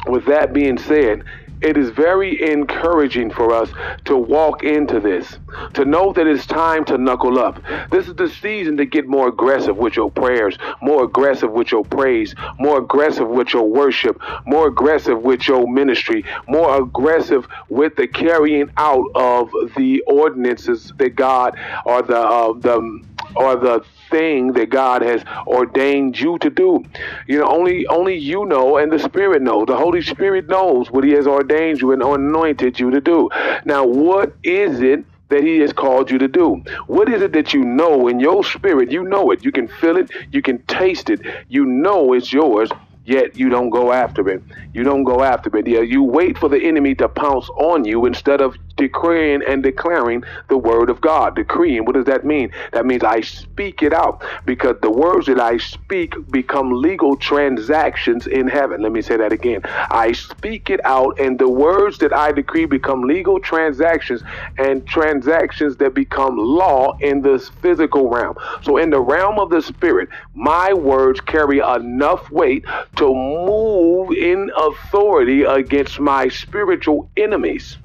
with 0.08 0.26
that 0.26 0.54
being 0.54 0.78
said, 0.78 1.24
it 1.62 1.78
is 1.78 1.90
very 1.92 2.42
encouraging 2.52 3.32
for 3.32 3.54
us 3.54 3.70
to 4.06 4.18
walk 4.18 4.64
into 4.64 5.00
this, 5.00 5.38
to 5.74 5.86
know 5.86 6.14
that 6.14 6.28
it's 6.28 6.46
time 6.46 6.86
to 6.86 6.98
knuckle 6.98 7.40
up. 7.40 7.62
This 7.92 8.08
is 8.08 8.16
the 8.16 8.30
season 8.30 8.78
to 8.78 8.86
get 8.86 9.08
more 9.08 9.28
aggressive 9.30 9.78
with 9.78 9.96
your 9.96 10.12
prayers, 10.12 10.58
more 10.82 11.04
aggressive 11.04 11.52
with 11.52 11.72
your 11.72 11.86
praise, 11.86 12.36
more 12.60 12.80
aggressive 12.80 13.28
with 13.28 13.54
your 13.54 13.70
worship, 13.70 14.20
more 14.46 14.68
aggressive 14.68 15.22
with 15.22 15.48
your 15.48 15.68
ministry, 15.72 16.26
more 16.48 16.82
aggressive 16.82 17.48
with 17.70 17.96
the 17.96 18.08
carrying 18.08 18.70
out 18.78 19.06
of 19.16 19.50
the 19.78 20.02
ordinances 20.08 20.92
that 20.98 21.16
God 21.16 21.56
or 21.86 22.02
the 22.02 22.18
uh, 22.20 22.54
the 22.54 23.02
or 23.36 23.56
the 23.56 23.84
thing 24.12 24.54
that 24.54 24.70
God 24.70 25.02
has 25.02 25.24
ordained 25.48 26.20
you 26.20 26.38
to 26.40 26.50
do. 26.50 26.84
You 27.28 27.40
know, 27.40 27.48
only 27.48 27.88
only 27.88 28.16
you 28.18 28.46
know 28.46 28.78
and 28.78 28.92
the 28.92 29.00
Spirit 29.00 29.42
knows. 29.42 29.66
The 29.68 29.78
Holy 29.78 30.02
Spirit 30.02 30.48
knows 30.48 30.92
what 30.92 31.04
He 31.04 31.12
has 31.12 31.28
ordained 31.28 31.82
you 31.82 31.92
and 31.94 32.04
anointed 32.04 32.80
you 32.80 32.92
to 32.92 33.02
do. 33.02 33.30
Now, 33.66 33.86
what 33.86 34.38
is 34.44 34.82
it 34.82 35.06
that 35.30 35.44
he 35.46 35.60
has 35.60 35.72
called 35.72 36.12
you 36.12 36.18
to 36.18 36.28
do. 36.28 36.62
What 36.88 37.08
is 37.08 37.22
it 37.22 37.32
that 37.32 37.54
you 37.54 37.64
know 37.64 38.10
in 38.10 38.20
your 38.20 38.44
spirit? 38.44 38.92
You 38.92 39.04
know 39.04 39.32
it. 39.32 39.46
You 39.46 39.52
can 39.54 39.70
feel 39.70 39.96
it. 39.96 40.12
You 40.30 40.42
can 40.42 40.62
taste 40.64 41.10
it. 41.10 41.22
You 41.48 41.66
know 41.66 42.12
it's 42.12 42.34
yours 42.34 42.70
yet 43.06 43.36
you 43.36 43.50
don't 43.50 43.70
go 43.70 43.92
after 43.92 44.28
it. 44.30 44.44
You 44.74 44.84
don't 44.84 45.04
go 45.04 45.24
after 45.24 45.56
it. 45.58 45.68
Yeah, 45.68 45.82
you 45.82 46.04
wait 46.04 46.38
for 46.38 46.50
the 46.50 46.60
enemy 46.60 46.96
to 46.96 47.10
pounce 47.10 47.50
on 47.58 47.86
you 47.86 48.06
instead 48.06 48.42
of 48.42 48.56
decreeing 48.78 49.42
and 49.48 49.64
declaring 49.64 50.24
the 50.50 50.58
word 50.58 50.90
of 50.90 51.02
God. 51.02 51.36
Decreeing, 51.36 51.86
what 51.86 51.96
does 51.96 52.06
that 52.06 52.26
mean? 52.26 52.52
That 52.74 52.86
means 52.86 53.04
I 53.04 53.22
speak 53.22 53.84
it 53.84 53.94
out 53.94 54.24
because 54.46 54.78
the 54.82 54.92
words 54.92 55.28
that 55.28 55.40
I 55.40 55.58
speak 55.58 56.14
become 56.32 56.74
legal 56.82 57.16
transactions 57.18 58.28
in 58.28 58.48
heaven. 58.48 58.82
Let 58.82 58.92
me 58.92 59.02
say 59.02 59.18
that 59.18 59.32
again. 59.34 59.62
I 59.92 60.14
speak 60.14 60.70
it 60.70 60.80
out, 60.86 61.20
and 61.20 61.38
the 61.40 61.50
words 61.50 61.98
that 62.00 62.14
I 62.14 62.32
decree 62.32 62.66
become 62.66 63.04
legal 63.04 63.40
transactions 63.40 64.24
and 64.58 64.86
transactions 64.88 65.78
that 65.78 65.94
become 65.94 66.38
law 66.38 66.94
in 67.02 67.22
this 67.22 67.50
physical 67.62 68.10
realm. 68.10 68.36
So, 68.64 68.78
in 68.78 68.90
the 68.90 69.02
realm 69.02 69.40
of 69.40 69.50
the 69.50 69.62
spirit, 69.62 70.10
my 70.34 70.74
words 70.74 71.22
carry 71.22 71.60
enough 71.60 72.30
weight 72.32 72.66
to 73.02 73.14
move 73.16 74.12
in 74.14 74.52
authority 74.58 75.44
against 75.44 76.00
my 76.00 76.30
spiritual 76.30 77.12
enemies. 77.18 77.80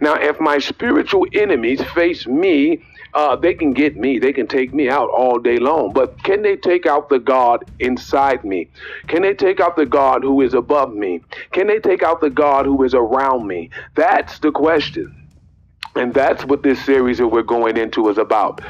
Now, 0.00 0.16
if 0.16 0.40
my 0.40 0.58
spiritual 0.58 1.26
enemies 1.34 1.82
face 1.82 2.26
me, 2.28 2.84
uh, 3.14 3.36
they 3.36 3.54
can 3.54 3.74
get 3.74 3.96
me. 3.96 4.20
They 4.20 4.32
can 4.34 4.48
take 4.48 4.74
me 4.74 4.90
out 4.90 5.10
all 5.10 5.38
day 5.40 5.58
long. 5.58 5.94
But 5.94 6.22
can 6.24 6.42
they 6.42 6.56
take 6.56 6.86
out 6.86 7.10
the 7.10 7.20
God 7.20 7.64
inside 7.80 8.44
me? 8.44 8.70
Can 9.08 9.22
they 9.22 9.34
take 9.34 9.60
out 9.60 9.76
the 9.76 9.86
God 9.86 10.24
who 10.24 10.42
is 10.42 10.54
above 10.54 10.94
me? 10.94 11.22
Can 11.52 11.68
they 11.68 11.80
take 11.80 12.04
out 12.04 12.20
the 12.22 12.30
God 12.30 12.66
who 12.66 12.84
is 12.84 12.94
around 12.94 13.48
me? 13.48 13.70
That's 13.96 14.40
the 14.40 14.52
question. 14.52 15.14
And 15.96 16.14
that's 16.14 16.44
what 16.44 16.62
this 16.62 16.84
series 16.84 17.18
that 17.18 17.28
we're 17.28 17.42
going 17.42 17.76
into 17.78 18.08
is 18.10 18.18
about. 18.18 18.62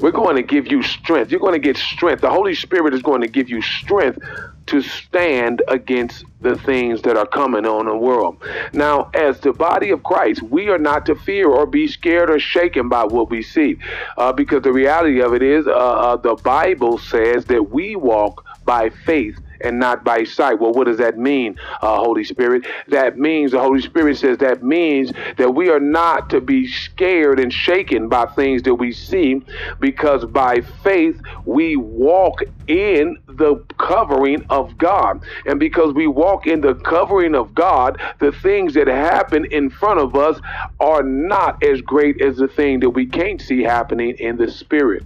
We're 0.00 0.12
going 0.12 0.36
to 0.36 0.42
give 0.42 0.70
you 0.70 0.82
strength. 0.82 1.30
You're 1.30 1.40
going 1.40 1.54
to 1.54 1.60
get 1.60 1.76
strength. 1.78 2.22
The 2.22 2.30
Holy 2.30 2.54
Spirit 2.56 2.94
is 2.94 3.02
going 3.02 3.22
to 3.22 3.28
give 3.28 3.50
you 3.50 3.62
strength 3.62 4.18
to 4.66 4.82
stand 4.82 5.62
against 5.68 6.24
the 6.40 6.56
things 6.56 7.02
that 7.02 7.16
are 7.16 7.26
coming 7.26 7.66
on 7.66 7.86
the 7.86 7.96
world. 7.96 8.36
Now, 8.72 9.10
as 9.14 9.40
the 9.40 9.52
body 9.52 9.90
of 9.90 10.02
Christ, 10.02 10.42
we 10.42 10.68
are 10.68 10.78
not 10.78 11.06
to 11.06 11.14
fear 11.14 11.48
or 11.48 11.66
be 11.66 11.88
scared 11.88 12.30
or 12.30 12.38
shaken 12.38 12.88
by 12.88 13.04
what 13.04 13.30
we 13.30 13.42
see, 13.42 13.78
uh, 14.18 14.32
because 14.32 14.62
the 14.62 14.72
reality 14.72 15.20
of 15.20 15.34
it 15.34 15.42
is, 15.42 15.66
uh, 15.66 15.70
uh, 15.72 16.16
the 16.16 16.36
Bible 16.36 16.98
says 16.98 17.46
that 17.46 17.70
we 17.72 17.96
walk 17.96 18.44
by 18.64 18.90
faith 18.90 19.38
and 19.64 19.80
not 19.80 20.04
by 20.04 20.24
sight. 20.24 20.60
Well, 20.60 20.72
what 20.72 20.86
does 20.86 20.98
that 20.98 21.18
mean, 21.18 21.56
uh, 21.82 21.98
Holy 21.98 22.24
Spirit? 22.24 22.66
That 22.88 23.18
means, 23.18 23.52
the 23.52 23.60
Holy 23.60 23.82
Spirit 23.82 24.18
says 24.18 24.38
that 24.38 24.62
means 24.62 25.12
that 25.38 25.54
we 25.54 25.70
are 25.70 25.80
not 25.80 26.30
to 26.30 26.40
be 26.42 26.68
scared 26.68 27.40
and 27.40 27.52
shaken 27.52 28.08
by 28.08 28.26
things 28.26 28.62
that 28.64 28.76
we 28.76 28.92
see 28.92 29.42
because 29.80 30.24
by 30.26 30.60
faith 30.60 31.20
we 31.46 31.76
walk 31.76 32.40
in 32.68 33.16
the 33.28 33.64
covering 33.78 34.42
of 34.50 34.76
God. 34.78 35.18
And 35.46 35.60
because 35.60 35.94
we 35.94 36.06
walk 36.08 36.46
in 36.46 36.60
the 36.60 36.74
covering 36.74 37.34
of 37.34 37.54
God, 37.54 38.00
the 38.20 38.32
things 38.32 38.74
that 38.74 38.88
happen 38.88 39.46
in 39.50 39.70
front 39.70 40.00
of 40.00 40.16
us 40.16 40.40
are 40.80 41.02
not 41.02 41.62
as 41.62 41.80
great 41.82 42.20
as 42.22 42.36
the 42.38 42.48
thing 42.48 42.80
that 42.80 42.90
we 42.90 43.06
can't 43.06 43.40
see 43.40 43.62
happening 43.62 44.16
in 44.18 44.36
the 44.36 44.50
spirit. 44.50 45.04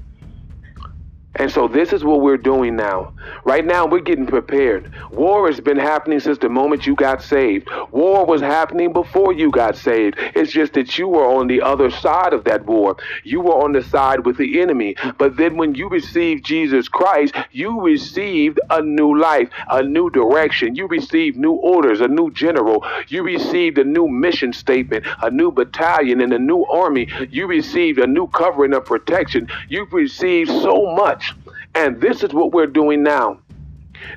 And 1.39 1.51
so 1.51 1.69
this 1.69 1.93
is 1.93 2.05
what 2.05 2.21
we're 2.21 2.37
doing 2.37 2.77
now. 2.77 3.13
Right 3.45 3.65
now, 3.65 3.87
we're 3.87 4.01
getting 4.01 4.27
prepared. 4.27 4.93
War 5.13 5.47
has 5.47 5.61
been 5.61 5.79
happening 5.79 6.19
since 6.19 6.39
the 6.39 6.49
moment 6.49 6.87
you 6.87 6.95
got 6.95 7.23
saved. 7.23 7.69
War 7.93 8.27
was 8.27 8.41
happening 8.41 8.93
before 8.93 9.33
you 9.33 9.51
got 9.51 9.77
saved. 9.77 10.17
It's 10.35 10.51
just 10.51 10.73
that 10.73 10.99
you 10.99 11.09
were 11.09 11.25
on 11.25 11.47
the 11.47 11.63
other 11.63 11.91
side 11.91 12.33
of 12.33 12.45
that 12.45 12.67
war. 12.67 12.97
You 13.23 13.41
were 13.41 13.55
on 13.55 13.73
the 13.73 13.83
side 13.83 14.27
with 14.27 14.37
the 14.37 14.61
enemy. 14.61 14.97
But 15.17 15.37
then 15.37 15.57
when 15.57 15.75
you 15.75 15.89
received 15.89 16.45
Jesus 16.45 16.89
Christ, 16.89 17.35
you 17.53 17.81
received 17.81 18.59
a 18.71 18.83
new 18.83 19.17
life, 19.17 19.49
a 19.71 19.83
new 19.83 20.11
direction. 20.11 20.75
You 20.75 20.89
received 20.89 21.37
new 21.37 21.53
orders, 21.53 22.01
a 22.01 22.09
new 22.09 22.31
general. 22.33 22.85
You 23.09 23.23
received 23.23 23.79
a 23.79 23.85
new 23.85 24.09
mission 24.09 24.53
statement, 24.53 25.07
a 25.23 25.31
new 25.31 25.53
battalion, 25.53 26.21
and 26.21 26.33
a 26.33 26.39
new 26.39 26.65
army. 26.65 27.09
You 27.31 27.47
received 27.47 27.99
a 27.99 28.07
new 28.07 28.27
covering 28.29 28.75
of 28.75 28.85
protection. 28.85 29.49
You've 29.69 29.93
received 29.93 30.51
so 30.51 30.95
much 30.97 31.28
and 31.75 32.01
this 32.01 32.23
is 32.23 32.33
what 32.33 32.53
we're 32.53 32.67
doing 32.67 33.03
now. 33.03 33.41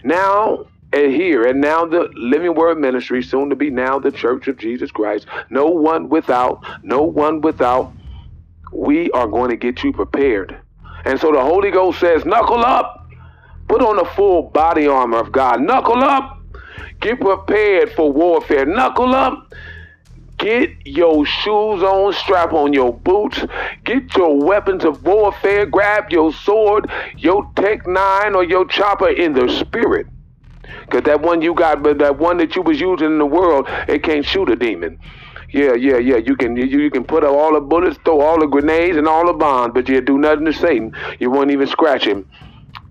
Now, 0.03 0.65
and 0.93 1.11
here 1.13 1.43
and 1.43 1.61
now 1.61 1.85
the 1.85 2.09
Living 2.15 2.53
Word 2.53 2.77
Ministry, 2.77 3.23
soon 3.23 3.49
to 3.49 3.55
be 3.55 3.69
now 3.69 3.99
the 3.99 4.11
Church 4.11 4.47
of 4.47 4.57
Jesus 4.57 4.91
Christ. 4.91 5.25
No 5.49 5.65
one 5.65 6.09
without, 6.09 6.63
no 6.83 7.01
one 7.01 7.41
without. 7.41 7.93
We 8.73 9.11
are 9.11 9.27
going 9.27 9.49
to 9.49 9.57
get 9.57 9.83
you 9.83 9.93
prepared. 9.93 10.57
And 11.05 11.19
so 11.19 11.31
the 11.31 11.41
Holy 11.41 11.71
Ghost 11.71 11.99
says, 11.99 12.25
knuckle 12.25 12.63
up, 12.63 13.01
Put 13.71 13.81
on 13.83 13.95
the 13.95 14.03
full 14.03 14.49
body 14.49 14.85
armor 14.85 15.17
of 15.19 15.31
God. 15.31 15.61
Knuckle 15.61 16.03
up. 16.03 16.41
Get 16.99 17.21
prepared 17.21 17.93
for 17.93 18.11
warfare. 18.11 18.65
Knuckle 18.65 19.15
up. 19.15 19.53
Get 20.41 20.71
your 20.85 21.25
shoes 21.25 21.83
on, 21.83 22.13
strap 22.13 22.53
on 22.53 22.73
your 22.73 22.93
boots, 22.93 23.45
get 23.85 24.15
your 24.17 24.43
weapons 24.43 24.85
of 24.85 25.03
warfare, 25.05 25.67
grab 25.67 26.11
your 26.11 26.33
sword, 26.33 26.91
your 27.17 27.49
Tech 27.57 27.87
9 27.87 28.35
or 28.35 28.43
your 28.43 28.65
chopper 28.67 29.09
in 29.09 29.33
the 29.33 29.49
spirit. 29.49 30.07
Because 30.77 31.03
that 31.03 31.21
one 31.21 31.41
you 31.41 31.53
got, 31.55 31.83
but 31.83 31.99
that 31.99 32.19
one 32.19 32.37
that 32.37 32.55
you 32.55 32.63
was 32.63 32.81
using 32.81 33.07
in 33.07 33.19
the 33.19 33.27
world, 33.27 33.67
it 33.87 34.03
can't 34.03 34.25
shoot 34.25 34.49
a 34.51 34.57
demon. 34.57 34.97
Yeah, 35.53 35.75
yeah, 35.75 35.97
yeah. 35.97 36.17
You 36.17 36.35
can 36.37 36.57
you, 36.57 36.65
you 36.65 36.91
can 36.91 37.05
put 37.05 37.23
all 37.25 37.53
the 37.53 37.61
bullets, 37.61 37.99
throw 38.05 38.21
all 38.21 38.39
the 38.39 38.47
grenades 38.47 38.97
and 38.97 39.07
all 39.07 39.27
the 39.27 39.33
bombs, 39.33 39.73
but 39.75 39.89
you 39.89 40.01
do 40.01 40.17
nothing 40.19 40.45
to 40.45 40.53
Satan. 40.53 40.93
You 41.19 41.31
won't 41.31 41.51
even 41.51 41.67
scratch 41.67 42.05
him. 42.05 42.25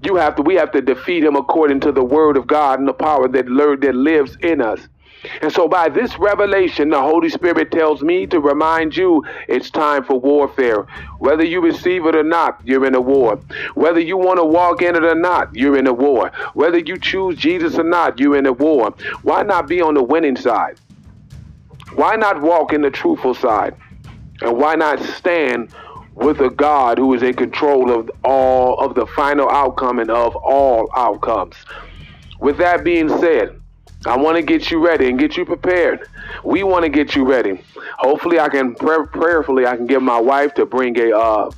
You 0.02 0.16
have 0.16 0.36
to 0.36 0.42
we 0.42 0.56
have 0.56 0.72
to 0.72 0.82
defeat 0.82 1.24
him 1.24 1.36
according 1.36 1.80
to 1.80 1.92
the 1.92 2.04
word 2.04 2.36
of 2.38 2.46
God 2.48 2.80
and 2.80 2.88
the 2.88 2.94
power 2.94 3.28
that 3.28 3.46
that 3.46 3.94
lives 3.96 4.36
in 4.42 4.62
us. 4.62 4.88
And 5.42 5.52
so, 5.52 5.68
by 5.68 5.88
this 5.88 6.18
revelation, 6.18 6.90
the 6.90 7.00
Holy 7.00 7.28
Spirit 7.28 7.70
tells 7.70 8.02
me 8.02 8.26
to 8.28 8.40
remind 8.40 8.96
you 8.96 9.24
it's 9.48 9.70
time 9.70 10.04
for 10.04 10.18
warfare. 10.18 10.86
Whether 11.18 11.44
you 11.44 11.60
receive 11.60 12.06
it 12.06 12.14
or 12.14 12.22
not, 12.22 12.60
you're 12.64 12.86
in 12.86 12.94
a 12.94 13.00
war. 13.00 13.36
Whether 13.74 14.00
you 14.00 14.16
want 14.16 14.38
to 14.38 14.44
walk 14.44 14.82
in 14.82 14.96
it 14.96 15.04
or 15.04 15.14
not, 15.14 15.54
you're 15.54 15.76
in 15.76 15.86
a 15.86 15.92
war. 15.92 16.32
Whether 16.54 16.78
you 16.78 16.98
choose 16.98 17.36
Jesus 17.36 17.78
or 17.78 17.84
not, 17.84 18.18
you're 18.18 18.36
in 18.36 18.46
a 18.46 18.52
war. 18.52 18.94
Why 19.22 19.42
not 19.42 19.68
be 19.68 19.82
on 19.82 19.94
the 19.94 20.02
winning 20.02 20.36
side? 20.36 20.78
Why 21.94 22.16
not 22.16 22.40
walk 22.40 22.72
in 22.72 22.82
the 22.82 22.90
truthful 22.90 23.34
side? 23.34 23.74
And 24.40 24.56
why 24.56 24.74
not 24.74 25.00
stand 25.00 25.74
with 26.14 26.40
a 26.40 26.50
God 26.50 26.98
who 26.98 27.12
is 27.14 27.22
in 27.22 27.34
control 27.34 27.90
of 27.90 28.10
all 28.24 28.78
of 28.78 28.94
the 28.94 29.06
final 29.06 29.50
outcome 29.50 29.98
and 29.98 30.10
of 30.10 30.34
all 30.36 30.88
outcomes? 30.96 31.56
With 32.38 32.56
that 32.58 32.84
being 32.84 33.08
said, 33.20 33.59
I 34.06 34.16
want 34.16 34.36
to 34.36 34.42
get 34.42 34.70
you 34.70 34.84
ready 34.84 35.08
and 35.08 35.18
get 35.18 35.36
you 35.36 35.44
prepared. 35.44 36.08
We 36.42 36.62
want 36.62 36.84
to 36.84 36.88
get 36.88 37.14
you 37.14 37.24
ready. 37.24 37.62
Hopefully, 37.98 38.40
I 38.40 38.48
can 38.48 38.74
prayerfully 38.74 39.66
I 39.66 39.76
can 39.76 39.86
get 39.86 40.00
my 40.00 40.18
wife 40.18 40.54
to 40.54 40.64
bring 40.64 40.98
a 40.98 41.16
uh, 41.16 41.50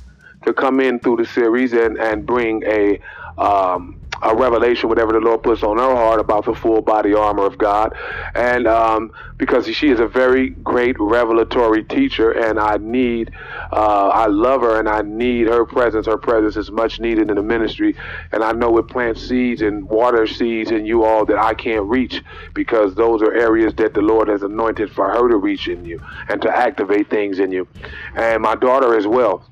to 0.45 0.53
come 0.53 0.81
in 0.81 0.99
through 0.99 1.17
the 1.17 1.25
series 1.25 1.73
and 1.73 1.97
and 1.97 2.25
bring 2.25 2.63
a 2.65 2.99
um, 3.37 3.97
a 4.23 4.35
revelation, 4.35 4.89
whatever 4.89 5.13
the 5.13 5.19
Lord 5.19 5.43
puts 5.43 5.63
on 5.63 5.77
her 5.77 5.95
heart 5.95 6.19
about 6.19 6.45
the 6.45 6.55
full 6.55 6.81
body 6.81 7.13
armor 7.13 7.45
of 7.45 7.57
God. 7.57 7.93
And 8.35 8.67
um, 8.67 9.11
because 9.37 9.67
she 9.67 9.89
is 9.89 9.99
a 9.99 10.07
very 10.07 10.51
great 10.51 10.95
revelatory 10.99 11.83
teacher, 11.83 12.31
and 12.31 12.59
I 12.59 12.77
need, 12.77 13.31
uh, 13.71 14.09
I 14.09 14.27
love 14.27 14.61
her, 14.61 14.79
and 14.79 14.89
I 14.89 15.01
need 15.01 15.47
her 15.47 15.65
presence. 15.65 16.07
Her 16.07 16.17
presence 16.17 16.57
is 16.57 16.71
much 16.71 16.99
needed 16.99 17.29
in 17.29 17.37
the 17.37 17.43
ministry. 17.43 17.95
And 18.31 18.43
I 18.43 18.53
know 18.53 18.77
it 18.77 18.89
plants 18.89 19.27
seeds 19.27 19.61
and 19.61 19.87
water 19.89 20.27
seeds 20.27 20.71
in 20.71 20.85
you 20.85 21.03
all 21.05 21.25
that 21.25 21.37
I 21.39 21.53
can't 21.53 21.85
reach 21.85 22.23
because 22.55 22.95
those 22.95 23.21
are 23.21 23.33
areas 23.33 23.73
that 23.75 23.93
the 23.93 24.01
Lord 24.01 24.27
has 24.29 24.43
anointed 24.43 24.91
for 24.91 25.09
her 25.11 25.29
to 25.29 25.37
reach 25.37 25.67
in 25.67 25.85
you 25.85 25.99
and 26.29 26.41
to 26.43 26.49
activate 26.49 27.09
things 27.09 27.39
in 27.39 27.51
you. 27.51 27.67
And 28.15 28.41
my 28.43 28.55
daughter 28.55 28.95
as 28.97 29.07
well 29.07 29.43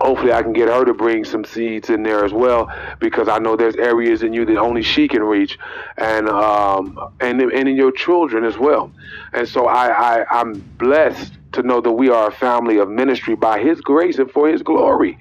hopefully 0.00 0.32
I 0.32 0.42
can 0.42 0.52
get 0.52 0.68
her 0.68 0.84
to 0.84 0.94
bring 0.94 1.24
some 1.24 1.44
seeds 1.44 1.90
in 1.90 2.02
there 2.02 2.24
as 2.24 2.32
well 2.32 2.68
because 3.00 3.28
I 3.28 3.38
know 3.38 3.56
there's 3.56 3.76
areas 3.76 4.22
in 4.22 4.32
you 4.32 4.44
that 4.46 4.58
only 4.58 4.82
she 4.82 5.08
can 5.08 5.22
reach 5.22 5.58
and 5.98 6.28
um, 6.28 6.98
and 7.20 7.40
and 7.40 7.68
in 7.68 7.76
your 7.76 7.92
children 7.92 8.44
as 8.44 8.58
well. 8.58 8.92
And 9.34 9.48
so 9.48 9.66
I, 9.68 10.20
I 10.20 10.26
I'm 10.30 10.64
blessed 10.78 11.38
to 11.52 11.62
know 11.62 11.80
that 11.80 11.92
we 11.92 12.10
are 12.10 12.28
a 12.28 12.32
family 12.32 12.78
of 12.78 12.90
ministry 12.90 13.36
by 13.36 13.60
his 13.60 13.80
grace 13.80 14.18
and 14.18 14.30
for 14.30 14.48
his 14.48 14.62
glory. 14.62 15.18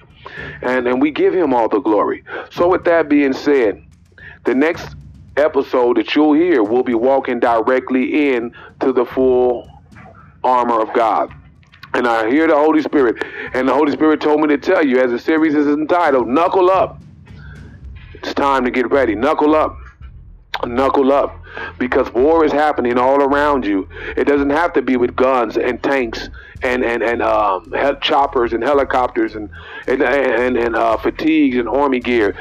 And 0.62 0.88
and 0.88 1.02
we 1.02 1.12
give 1.12 1.34
him 1.34 1.54
all 1.54 1.70
the 1.70 1.82
glory. 1.82 2.24
So 2.52 2.70
with 2.70 2.86
that 2.86 3.10
being 3.10 3.34
said 3.34 3.82
the 4.46 4.56
next 4.56 4.96
episode 5.38 5.98
that 5.98 6.16
you'll 6.16 6.34
hear 6.34 6.64
will 6.64 6.84
be 6.84 6.96
walking 6.96 7.40
directly 7.40 8.34
in 8.34 8.52
to 8.82 8.94
the 8.94 9.06
full 9.06 9.68
armor 10.44 10.82
of 10.82 10.94
God 10.94 11.30
and 11.96 12.08
I 12.08 12.30
hear 12.30 12.48
the 12.48 12.56
Holy 12.56 12.82
Spirit. 12.82 13.24
And 13.54 13.68
the 13.68 13.74
Holy 13.74 13.92
Spirit 13.92 14.22
told 14.22 14.42
me 14.42 14.48
to 14.50 14.58
tell 14.58 14.86
you, 14.86 15.00
as 15.00 15.12
the 15.12 15.20
series 15.20 15.56
is 15.56 15.68
entitled, 15.68 16.28
Knuckle 16.28 16.70
Up. 16.70 17.02
It's 18.14 18.34
time 18.34 18.66
to 18.66 18.72
get 18.72 18.90
ready. 18.90 19.14
Knuckle 19.14 19.56
up. 19.56 19.78
Knuckle 20.66 21.12
up. 21.12 21.40
Because 21.78 22.12
war 22.14 22.44
is 22.44 22.52
happening 22.52 22.98
all 22.98 23.22
around 23.22 23.66
you. 23.66 23.88
It 24.18 24.26
doesn't 24.26 24.50
have 24.50 24.74
to 24.74 24.82
be 24.82 24.98
with 24.98 25.16
guns 25.16 25.58
and 25.58 25.82
tanks 25.84 26.30
and 26.64 26.84
and 26.84 27.04
and 27.04 27.22
um, 27.22 27.72
choppers 28.02 28.54
and 28.54 28.64
helicopters 28.64 29.36
and 29.36 29.50
and 29.88 30.02
and, 30.02 30.58
and 30.58 30.76
uh, 30.76 30.98
fatigues 30.98 31.58
and 31.58 31.70
army 31.70 32.00
gear. 32.00 32.36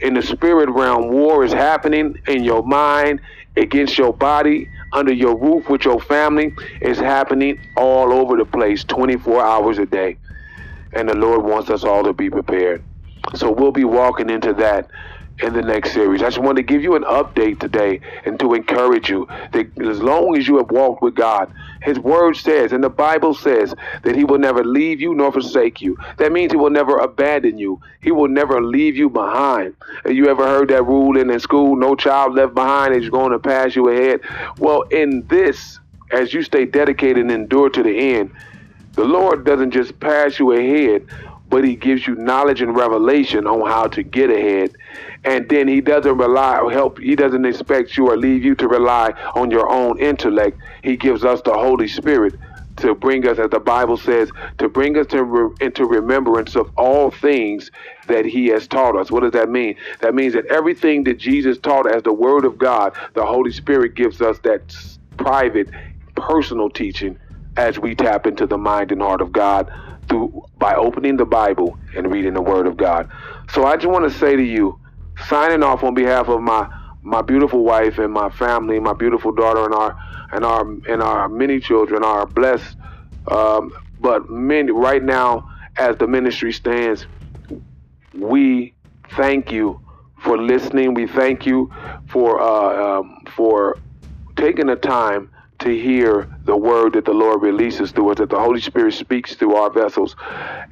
In 0.00 0.14
the 0.14 0.22
spirit 0.22 0.70
realm, 0.70 1.08
war 1.08 1.44
is 1.44 1.52
happening 1.52 2.18
in 2.26 2.42
your 2.42 2.62
mind, 2.62 3.20
against 3.56 3.98
your 3.98 4.12
body, 4.12 4.68
under 4.92 5.12
your 5.12 5.36
roof 5.36 5.68
with 5.68 5.84
your 5.84 6.00
family 6.00 6.52
is 6.80 6.98
happening 6.98 7.58
all 7.76 8.12
over 8.12 8.36
the 8.36 8.44
place 8.44 8.84
24 8.84 9.44
hours 9.44 9.78
a 9.78 9.86
day. 9.86 10.16
And 10.94 11.08
the 11.08 11.14
Lord 11.16 11.44
wants 11.44 11.70
us 11.70 11.84
all 11.84 12.04
to 12.04 12.12
be 12.12 12.30
prepared. 12.30 12.82
So 13.34 13.50
we'll 13.50 13.72
be 13.72 13.84
walking 13.84 14.30
into 14.30 14.54
that 14.54 14.88
in 15.42 15.52
the 15.52 15.62
next 15.62 15.92
series. 15.92 16.22
I 16.22 16.26
just 16.26 16.38
want 16.38 16.56
to 16.56 16.62
give 16.62 16.82
you 16.82 16.96
an 16.96 17.04
update 17.04 17.60
today 17.60 18.00
and 18.24 18.40
to 18.40 18.54
encourage 18.54 19.10
you 19.10 19.28
that 19.52 19.66
as 19.80 20.00
long 20.00 20.36
as 20.36 20.48
you 20.48 20.56
have 20.56 20.70
walked 20.70 21.02
with 21.02 21.14
God, 21.14 21.50
His 21.82 21.98
Word 21.98 22.36
says, 22.36 22.72
and 22.72 22.82
the 22.82 22.88
Bible 22.88 23.34
says, 23.34 23.74
that 24.02 24.16
He 24.16 24.24
will 24.24 24.38
never 24.38 24.64
leave 24.64 25.00
you 25.00 25.14
nor 25.14 25.32
forsake 25.32 25.82
you. 25.82 25.96
That 26.16 26.32
means 26.32 26.52
He 26.52 26.56
will 26.56 26.70
never 26.70 26.96
abandon 26.96 27.58
you. 27.58 27.80
He 28.00 28.12
will 28.12 28.28
never 28.28 28.62
leave 28.62 28.96
you 28.96 29.10
behind. 29.10 29.74
You 30.06 30.28
ever 30.28 30.46
heard 30.46 30.68
that 30.68 30.86
rule 30.86 31.18
in, 31.18 31.30
in 31.30 31.40
school? 31.40 31.76
No 31.76 31.94
child 31.94 32.34
left 32.34 32.54
behind 32.54 32.94
is 32.94 33.10
going 33.10 33.32
to 33.32 33.38
pass 33.38 33.76
you 33.76 33.90
ahead. 33.90 34.20
Well, 34.58 34.82
in 34.90 35.26
this, 35.28 35.78
as 36.12 36.32
you 36.32 36.42
stay 36.42 36.64
dedicated 36.64 37.18
and 37.18 37.30
endure 37.30 37.68
to 37.70 37.82
the 37.82 38.14
end, 38.14 38.30
the 38.94 39.04
Lord 39.04 39.44
doesn't 39.44 39.72
just 39.72 40.00
pass 40.00 40.38
you 40.38 40.52
ahead, 40.52 41.04
but 41.48 41.64
he 41.64 41.76
gives 41.76 42.06
you 42.06 42.14
knowledge 42.14 42.62
and 42.62 42.74
revelation 42.74 43.46
on 43.46 43.68
how 43.68 43.86
to 43.88 44.02
get 44.02 44.30
ahead. 44.30 44.72
And 45.26 45.48
then 45.50 45.68
he 45.68 45.82
doesn't 45.82 46.18
rely 46.18 46.58
or 46.60 46.72
help, 46.72 47.00
he 47.00 47.16
doesn't 47.16 47.46
expect 47.46 47.98
you 47.98 48.10
or 48.10 48.18
leave 48.18 48.44
you 48.44 48.56
to 48.56 48.68
rely 48.68 49.14
on 49.36 49.52
your 49.52 49.70
own 49.70 49.98
intellect. 50.00 50.60
He 50.84 50.98
gives 50.98 51.24
us 51.24 51.42
the 51.42 51.54
Holy 51.54 51.88
Spirit 51.88 52.34
to 52.78 52.96
bring 52.96 53.28
us, 53.28 53.38
as 53.38 53.50
the 53.50 53.60
Bible 53.60 53.98
says, 53.98 54.32
to 54.58 54.68
bring 54.68 54.98
us 54.98 55.06
to 55.08 55.24
re- 55.24 55.50
into 55.60 55.86
remembrance 55.86 56.56
of 56.56 56.70
all 56.78 57.12
things 57.12 57.70
that 58.08 58.26
He 58.26 58.48
has 58.48 58.68
taught 58.68 58.96
us. 58.96 59.12
What 59.12 59.22
does 59.22 59.32
that 59.34 59.50
mean? 59.50 59.76
That 60.02 60.16
means 60.16 60.34
that 60.34 60.46
everything 60.48 61.04
that 61.04 61.20
Jesus 61.20 61.58
taught 61.58 61.90
as 61.94 62.02
the 62.04 62.14
Word 62.14 62.46
of 62.46 62.58
God, 62.58 62.94
the 63.14 63.26
Holy 63.26 63.52
Spirit 63.52 63.96
gives 63.96 64.22
us 64.22 64.40
that 64.44 64.74
private, 65.18 65.70
personal 66.16 66.70
teaching 66.70 67.18
as 67.58 67.78
we 67.78 67.94
tap 67.94 68.26
into 68.26 68.48
the 68.48 68.58
mind 68.58 68.92
and 68.92 69.02
heart 69.02 69.22
of 69.22 69.32
God 69.32 69.68
through 70.08 70.42
by 70.58 70.74
opening 70.74 71.18
the 71.18 71.26
Bible 71.26 71.78
and 71.96 72.12
reading 72.12 72.34
the 72.34 72.42
Word 72.42 72.66
of 72.66 72.76
God. 72.78 73.06
So 73.50 73.66
I 73.66 73.76
just 73.76 73.88
want 73.88 74.10
to 74.10 74.18
say 74.18 74.36
to 74.36 74.44
you, 74.44 74.78
signing 75.18 75.62
off 75.62 75.84
on 75.84 75.94
behalf 75.94 76.28
of 76.28 76.40
my 76.42 76.68
my 77.02 77.22
beautiful 77.22 77.64
wife 77.64 77.98
and 77.98 78.12
my 78.12 78.28
family, 78.30 78.80
my 78.80 78.92
beautiful 78.92 79.32
daughter 79.32 79.64
and 79.64 79.74
our 79.74 79.96
and 80.32 80.44
our 80.44 80.62
and 80.88 81.02
our 81.02 81.28
many 81.28 81.60
children 81.60 82.04
are 82.04 82.26
blessed. 82.26 82.76
Um, 83.30 83.72
but 84.00 84.30
many 84.30 84.72
right 84.72 85.02
now, 85.02 85.46
as 85.78 85.96
the 85.98 86.06
ministry 86.06 86.52
stands, 86.52 87.06
we 88.14 88.74
thank 89.16 89.52
you 89.52 89.80
for 90.18 90.38
listening. 90.38 90.94
We 90.94 91.06
thank 91.06 91.46
you 91.46 91.70
for 92.06 92.40
uh, 92.40 93.00
um, 93.00 93.18
for 93.28 93.78
taking 94.36 94.66
the 94.66 94.76
time 94.76 95.30
to 95.60 95.70
hear 95.70 96.28
the 96.46 96.56
word 96.56 96.94
that 96.94 97.04
the 97.04 97.14
Lord 97.14 97.42
releases 97.42 97.92
through 97.92 98.10
us, 98.10 98.18
that 98.18 98.30
the 98.30 98.38
Holy 98.38 98.60
Spirit 98.60 98.94
speaks 98.94 99.34
through 99.36 99.54
our 99.56 99.70
vessels. 99.72 100.16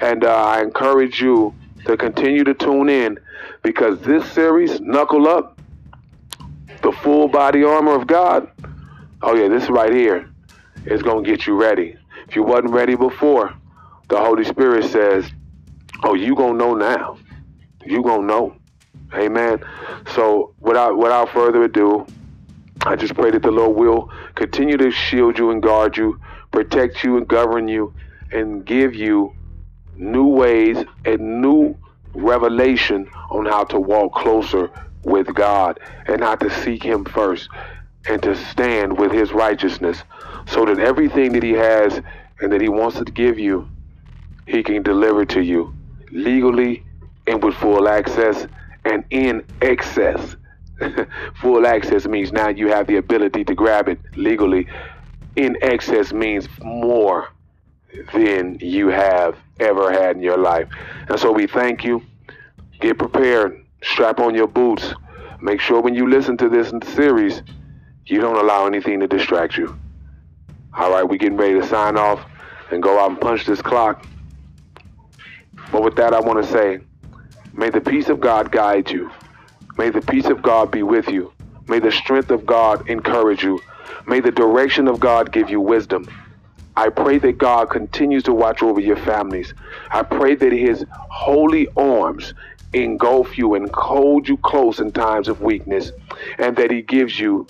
And 0.01 0.25
uh, 0.25 0.35
I 0.35 0.63
encourage 0.63 1.21
you 1.21 1.55
to 1.87 1.97
continue 1.97 2.45
to 2.45 2.55
tune 2.55 2.89
in 2.89 3.19
because 3.63 4.01
this 4.01 4.31
series, 4.33 4.81
Knuckle 4.81 5.29
Up, 5.29 5.61
the 6.83 6.93
full 6.93 7.29
body 7.29 7.65
armor 7.65 7.95
of 7.95 8.07
God, 8.07 8.51
oh 9.23 9.35
yeah, 9.35 9.49
this 9.49 9.69
right 9.71 9.93
here 9.93 10.29
is 10.87 11.03
going 11.03 11.25
to 11.25 11.31
get 11.31 11.47
you 11.47 11.55
ready. 11.61 11.97
If 12.29 12.37
you 12.37 12.43
wasn't 12.43 12.71
ready 12.71 12.95
before, 12.95 13.55
the 14.09 14.19
Holy 14.19 14.45
Spirit 14.45 14.85
says, 14.91 15.31
oh, 16.03 16.15
you 16.15 16.35
going 16.35 16.59
to 16.59 16.59
know 16.59 16.75
now. 16.75 17.19
You 17.85 18.03
going 18.03 18.23
to 18.23 18.27
know. 18.27 18.57
Amen. 19.15 19.63
So 20.15 20.55
without 20.61 20.97
without 20.99 21.31
further 21.31 21.63
ado, 21.65 22.07
I 22.83 22.97
just 22.97 23.15
pray 23.15 23.31
that 23.31 23.43
the 23.43 23.51
Lord 23.51 23.77
will 23.77 24.11
continue 24.35 24.77
to 24.77 24.91
shield 24.91 25.39
you 25.39 25.51
and 25.51 25.63
guard 25.63 25.97
you, 25.97 26.19
protect 26.51 27.05
you 27.05 27.17
and 27.17 27.29
govern 27.29 27.69
you, 27.69 27.95
and 28.33 28.65
give 28.65 28.95
you 28.95 29.33
new 29.97 30.27
ways 30.27 30.79
and 31.05 31.41
new 31.41 31.77
revelation 32.15 33.09
on 33.31 33.47
how 33.47 33.65
to 33.65 33.81
walk 33.81 34.13
closer 34.15 34.71
with 35.03 35.35
God 35.35 35.79
and 36.07 36.23
how 36.23 36.37
to 36.37 36.51
seek 36.63 36.83
Him 36.83 37.05
first 37.05 37.49
and 38.09 38.23
to 38.23 38.35
stand 38.37 38.99
with 38.99 39.13
His 39.13 39.33
righteousness 39.33 40.03
so 40.47 40.65
that 40.65 40.79
everything 40.79 41.33
that 41.33 41.43
He 41.43 41.53
has 41.53 42.01
and 42.41 42.53
that 42.53 42.61
He 42.61 42.69
wants 42.69 42.99
to 42.99 43.05
give 43.05 43.39
you, 43.39 43.69
He 44.47 44.63
can 44.63 44.83
deliver 44.83 45.25
to 45.27 45.43
you 45.43 45.75
legally 46.11 46.85
and 47.27 47.43
with 47.43 47.55
full 47.55 47.89
access 47.89 48.47
and 48.85 49.05
in 49.11 49.45
excess. 49.63 50.37
Full 51.41 51.67
access 51.67 52.07
means 52.07 52.33
now 52.33 52.49
you 52.49 52.69
have 52.69 52.87
the 52.89 52.97
ability 52.97 53.45
to 53.45 53.55
grab 53.55 53.89
it 53.89 53.99
legally. 54.17 54.67
In 55.37 55.57
excess 55.63 56.13
means 56.13 56.49
more 56.63 57.29
than 58.13 58.59
you 58.61 58.89
have 58.89 59.37
ever 59.61 59.93
had 59.93 60.17
in 60.17 60.23
your 60.23 60.39
life. 60.39 60.69
And 61.09 61.19
so 61.19 61.33
we 61.33 61.47
thank 61.47 61.85
you. 61.85 62.03
Get 62.81 62.99
prepared. 62.99 63.65
Strap 63.83 64.21
on 64.21 64.35
your 64.35 64.47
boots. 64.47 64.95
Make 65.41 65.61
sure 65.61 65.81
when 65.81 65.95
you 65.95 66.09
listen 66.09 66.37
to 66.39 66.49
this 66.49 66.73
series, 66.95 67.43
you 68.07 68.21
don't 68.21 68.37
allow 68.37 68.67
anything 68.67 69.01
to 69.01 69.07
distract 69.07 69.57
you. 69.57 69.77
All 70.77 70.91
right, 70.91 71.09
we're 71.09 71.19
getting 71.19 71.37
ready 71.37 71.55
to 71.61 71.67
sign 71.67 71.97
off 71.97 72.25
and 72.71 72.83
go 72.83 72.99
out 72.99 73.11
and 73.11 73.21
punch 73.21 73.47
this 73.47 73.63
clock. 73.63 74.07
But 75.71 75.83
with 75.83 75.97
that, 75.97 76.15
I 76.15 76.21
want 76.21 76.45
to 76.45 76.51
say, 76.51 76.81
may 77.53 77.71
the 77.71 77.81
peace 77.81 78.09
of 78.09 78.21
God 78.21 78.51
guide 78.51 78.91
you. 78.91 79.11
May 79.77 79.91
the 79.91 80.01
peace 80.01 80.27
of 80.27 80.43
God 80.43 80.71
be 80.71 80.83
with 80.83 81.09
you. 81.09 81.33
May 81.69 81.79
the 81.79 81.93
strength 81.93 82.31
of 82.31 82.45
God 82.47 82.89
encourage 82.89 83.43
you. 83.43 83.61
May 84.07 84.21
the 84.21 84.31
direction 84.31 84.89
of 84.89 85.01
God 85.01 85.33
give 85.33 85.51
you 85.51 85.61
wisdom. 85.61 86.09
I 86.77 86.89
pray 86.91 87.19
that 87.19 87.39
God 87.39 87.71
continues 87.71 88.25
to 88.25 88.35
watch 88.35 88.63
over 88.63 88.81
your 88.81 88.97
families. 88.97 89.55
I 89.93 90.03
pray 90.03 90.35
that 90.35 90.53
his 90.53 90.85
holy 91.11 91.69
arms 91.77 92.35
engulf 92.73 93.39
you 93.39 93.55
and 93.55 93.71
hold 93.75 94.29
you 94.29 94.37
close 94.39 94.81
in 94.81 94.93
times 94.93 95.29
of 95.29 95.41
weakness, 95.41 95.93
and 96.39 96.57
that 96.57 96.71
he 96.73 96.83
gives 96.83 97.19
you 97.19 97.49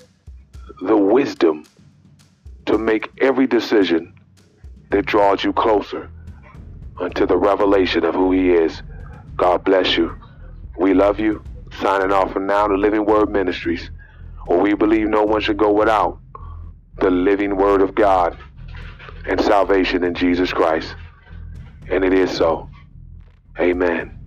the 0.81 0.97
wisdom 0.97 1.69
to 2.67 2.77
make 2.77 3.09
every 3.19 3.47
decision 3.47 4.13
that 4.91 5.05
draws 5.05 5.43
you 5.43 5.53
closer 5.53 6.11
unto 6.99 7.25
the 7.25 7.37
revelation 7.37 8.05
of 8.05 8.15
who 8.15 8.31
he 8.31 8.51
is. 8.51 8.83
God 9.37 9.63
bless 9.63 9.97
you. 9.97 10.15
We 10.79 10.93
love 10.93 11.19
you. 11.19 11.45
Signing 11.81 12.11
off 12.11 12.31
from 12.31 12.47
now 12.47 12.67
to 12.67 12.75
Living 12.75 13.05
Word 13.05 13.29
Ministries, 13.29 13.91
where 14.47 14.59
we 14.59 14.75
believe 14.75 15.07
no 15.09 15.23
one 15.23 15.41
should 15.41 15.57
go 15.57 15.71
without 15.71 16.19
the 16.99 17.09
living 17.09 17.57
Word 17.57 17.81
of 17.81 17.95
God 17.95 18.37
and 19.27 19.41
salvation 19.41 20.03
in 20.03 20.13
Jesus 20.13 20.51
Christ. 20.51 20.95
And 21.89 22.03
it 22.03 22.13
is 22.13 22.31
so. 22.31 22.69
Amen. 23.59 24.24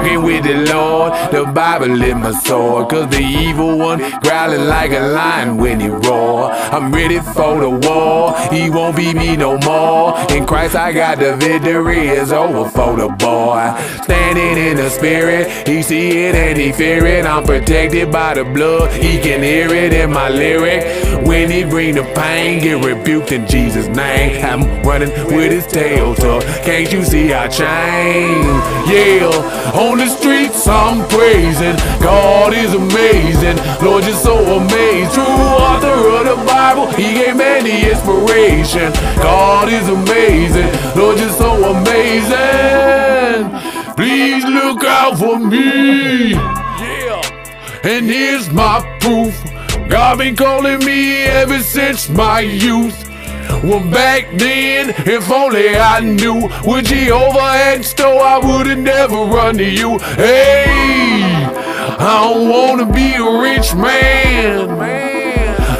Walking 0.00 0.22
with 0.22 0.44
the 0.44 0.72
Lord. 0.72 1.12
The 1.30 1.44
Bible 1.44 2.02
in 2.02 2.20
my 2.20 2.32
sword. 2.32 2.88
Cause 2.88 3.08
the 3.10 3.22
evil 3.22 3.78
one 3.78 3.98
growling 4.20 4.66
like 4.66 4.92
a 4.92 5.00
lion 5.00 5.56
when 5.56 5.80
he 5.80 5.88
roar. 5.88 6.50
I'm 6.50 6.92
ready 6.92 7.20
for 7.20 7.60
the 7.60 7.70
war. 7.70 8.34
He 8.50 8.70
won't 8.70 8.96
beat 8.96 9.16
me 9.16 9.36
no 9.36 9.58
more. 9.58 10.18
In 10.30 10.46
Christ 10.46 10.74
I 10.74 10.92
got 10.92 11.18
the 11.18 11.36
victory. 11.36 12.08
It's 12.08 12.32
over 12.32 12.68
for 12.70 12.96
the 12.96 13.08
boy. 13.08 13.74
Standing 14.02 14.56
in 14.66 14.76
the 14.76 14.90
spirit. 14.90 15.68
He 15.68 15.82
see 15.82 16.10
it 16.26 16.34
and 16.34 16.58
he 16.58 16.72
fear 16.72 17.04
it. 17.06 17.26
I'm 17.26 17.44
protected 17.44 18.10
by 18.10 18.34
the 18.34 18.44
blood. 18.44 18.92
He 18.92 19.18
can 19.20 19.42
hear 19.42 19.72
it 19.72 19.92
in 19.92 20.10
my 20.10 20.28
lyric. 20.28 20.82
When 21.30 21.48
he 21.48 21.62
bring 21.62 21.94
the 21.94 22.02
pain, 22.02 22.60
get 22.60 22.84
rebuked 22.84 23.30
in 23.30 23.46
Jesus' 23.46 23.86
name. 23.86 24.44
I'm 24.44 24.82
running 24.82 25.10
with 25.28 25.52
his 25.52 25.64
tail 25.64 26.12
tucked. 26.12 26.44
Can't 26.64 26.92
you 26.92 27.04
see 27.04 27.32
I 27.32 27.46
change? 27.46 28.44
Yeah. 28.90 29.30
On 29.78 29.96
the 29.96 30.08
streets 30.08 30.66
I'm 30.66 31.08
praising, 31.08 31.76
God 32.02 32.52
is 32.52 32.74
amazing. 32.74 33.58
Lord, 33.80 34.06
you're 34.06 34.16
so 34.16 34.34
amazing. 34.56 35.14
True 35.14 35.22
author 35.22 35.94
of 36.18 36.24
the 36.26 36.44
Bible, 36.44 36.88
He 36.94 37.14
gave 37.14 37.36
man 37.36 37.62
the 37.62 37.90
inspiration. 37.92 38.92
God 39.22 39.68
is 39.68 39.88
amazing. 39.88 40.66
Lord, 41.00 41.16
you're 41.20 41.30
so 41.30 41.54
amazing. 41.76 43.46
Please 43.94 44.44
look 44.46 44.82
out 44.82 45.16
for 45.16 45.38
me. 45.38 46.32
Yeah. 46.32 47.22
And 47.84 48.06
here's 48.06 48.50
my 48.50 48.80
proof. 48.98 49.39
God 49.90 50.18
been 50.18 50.36
calling 50.36 50.78
me 50.86 51.24
ever 51.24 51.58
since 51.58 52.08
my 52.08 52.38
youth. 52.38 53.08
Well, 53.64 53.80
back 53.90 54.28
then, 54.38 54.94
if 55.04 55.28
only 55.32 55.76
I 55.76 55.98
knew 55.98 56.48
what 56.62 56.84
Jehovah 56.84 57.40
had 57.40 57.84
stole, 57.84 58.20
I 58.20 58.38
would've 58.38 58.78
never 58.78 59.16
run 59.16 59.56
to 59.58 59.68
you. 59.68 59.98
Hey, 59.98 61.24
I 61.24 62.20
don't 62.22 62.48
wanna 62.48 62.86
be 62.86 63.14
a 63.14 63.40
rich 63.40 63.74
man. 63.74 64.70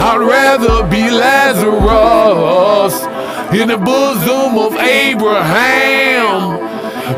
I'd 0.01 0.19
rather 0.19 0.83
be 0.89 1.09
Lazarus 1.09 2.95
in 3.55 3.69
the 3.69 3.79
bosom 3.79 4.59
of 4.59 4.75
Abraham 4.75 6.59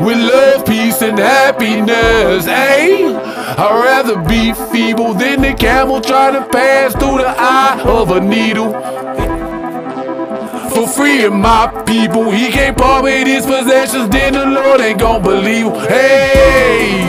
with 0.05 0.17
love, 0.17 0.63
peace, 0.67 1.01
and 1.01 1.17
happiness. 1.17 2.45
Hey, 2.45 3.32
I'd 3.55 3.83
rather 3.83 4.17
be 4.27 4.53
feeble 4.71 5.13
than 5.13 5.41
the 5.41 5.53
camel 5.53 6.01
trying 6.01 6.33
to 6.33 6.43
pass 6.49 6.93
through 6.93 7.19
the 7.19 7.35
eye 7.37 7.81
of 7.85 8.11
a 8.11 8.19
needle 8.19 8.73
for 10.73 10.87
free 10.87 11.23
of 11.23 11.33
my 11.33 11.67
people. 11.85 12.31
He 12.31 12.49
can't 12.49 12.77
part 12.77 13.03
with 13.03 13.27
his 13.27 13.45
possessions, 13.45 14.09
then 14.09 14.33
the 14.33 14.45
Lord 14.45 14.81
ain't 14.81 14.99
gon' 14.99 15.21
believe. 15.21 15.71
Hey, 15.87 17.03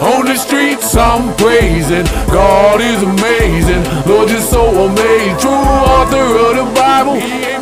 on 0.00 0.26
the 0.26 0.36
streets 0.36 0.94
I'm 0.94 1.34
praising. 1.36 2.04
God 2.28 2.80
is 2.80 3.02
amazing. 3.02 3.82
Lord, 4.06 4.30
you're 4.30 4.40
so 4.40 4.64
amazing. 4.86 5.38
True 5.38 5.50
author 5.50 6.20
of 6.20 6.56
the 6.56 6.74
Bible. 6.74 7.57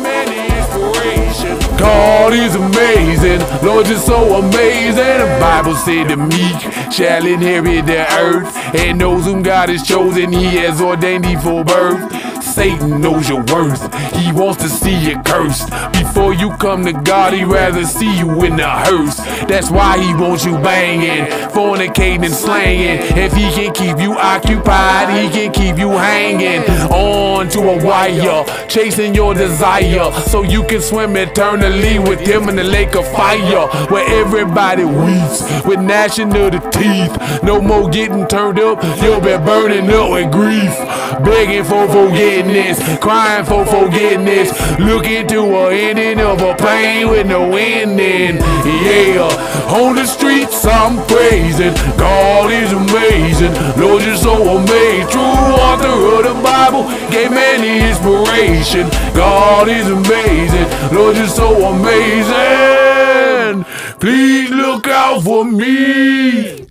God 1.77 2.33
is 2.33 2.55
amazing. 2.55 3.39
Lord, 3.65 3.87
you're 3.87 3.97
so 3.97 4.39
amazing. 4.39 4.95
The 4.95 5.37
Bible 5.39 5.75
said 5.75 6.09
the 6.09 6.17
meek 6.17 6.91
shall 6.91 7.25
inherit 7.25 7.85
the 7.85 8.05
earth. 8.17 8.55
And 8.75 8.99
those 8.99 9.25
whom 9.25 9.43
God 9.43 9.69
has 9.69 9.83
chosen, 9.87 10.31
he 10.31 10.45
has 10.57 10.81
ordained 10.81 11.25
thee 11.25 11.35
for 11.35 11.63
birth. 11.63 12.26
Satan 12.57 12.99
knows 13.01 13.29
your 13.29 13.43
worth. 13.53 13.83
He 14.15 14.31
wants 14.31 14.63
to 14.63 14.67
see 14.67 14.97
you 14.97 15.21
cursed. 15.21 15.69
Before 15.93 16.33
you 16.33 16.49
come 16.57 16.83
to 16.85 16.91
God, 16.91 17.33
he'd 17.33 17.45
rather 17.45 17.85
see 17.85 18.17
you 18.17 18.43
in 18.43 18.55
the 18.55 18.67
hearse. 18.67 19.17
That's 19.47 19.69
why 19.69 19.99
he 19.99 20.15
wants 20.15 20.43
you 20.43 20.53
banging, 20.53 21.31
fornicating 21.51 22.25
and 22.25 22.33
slanging. 22.33 23.15
If 23.15 23.33
he 23.33 23.51
can 23.51 23.75
keep 23.75 23.99
you 23.99 24.13
occupied, 24.13 25.07
he 25.21 25.29
can 25.29 25.53
keep 25.53 25.77
you 25.77 25.91
hanging 25.91 26.63
on 26.91 27.47
to 27.49 27.59
a 27.59 27.85
wire, 27.85 28.43
chasing 28.67 29.13
your 29.13 29.35
desire 29.35 30.11
so 30.23 30.41
you 30.41 30.63
can 30.63 30.81
swim 30.81 31.15
eternally 31.15 31.99
with 31.99 32.21
him 32.21 32.49
in 32.49 32.55
the 32.55 32.63
lake 32.63 32.95
of 32.95 33.07
fire 33.11 33.67
where 33.91 34.09
everybody 34.19 34.83
weeps 34.83 35.43
with 35.63 35.79
gnashing 35.79 36.35
of 36.35 36.53
the 36.53 36.69
teeth. 36.71 37.43
No 37.43 37.61
more 37.61 37.87
getting 37.87 38.25
turned 38.27 38.59
up, 38.59 38.83
you'll 38.99 39.21
be 39.21 39.37
burning 39.45 39.91
up 39.91 40.09
with 40.09 40.31
grief, 40.31 40.73
begging 41.23 41.63
for 41.63 41.85
crying 42.99 43.45
for 43.45 43.65
forgiveness, 43.65 44.51
looking 44.79 45.27
to 45.27 45.41
a 45.41 45.71
ending 45.71 46.19
of 46.19 46.41
a 46.41 46.55
pain 46.55 47.09
with 47.09 47.27
no 47.27 47.55
ending. 47.55 48.37
Yeah, 48.65 49.27
on 49.69 49.95
the 49.95 50.05
streets 50.05 50.65
I'm 50.65 50.97
praising, 51.07 51.73
God 51.97 52.51
is 52.51 52.71
amazing, 52.71 53.53
Lord 53.81 54.03
you're 54.03 54.15
so 54.15 54.57
amazing, 54.57 55.09
true 55.09 55.21
author 55.21 55.87
of 55.87 56.23
the 56.23 56.33
Bible, 56.43 56.83
gave 57.09 57.31
man 57.31 57.61
the 57.61 57.87
inspiration. 57.89 58.89
God 59.15 59.69
is 59.69 59.87
amazing, 59.89 60.67
Lord 60.95 61.17
you're 61.17 61.27
so 61.27 61.65
amazing. 61.73 63.17
Please 63.99 64.49
look 64.51 64.87
out 64.87 65.23
for 65.23 65.43
me. 65.45 66.66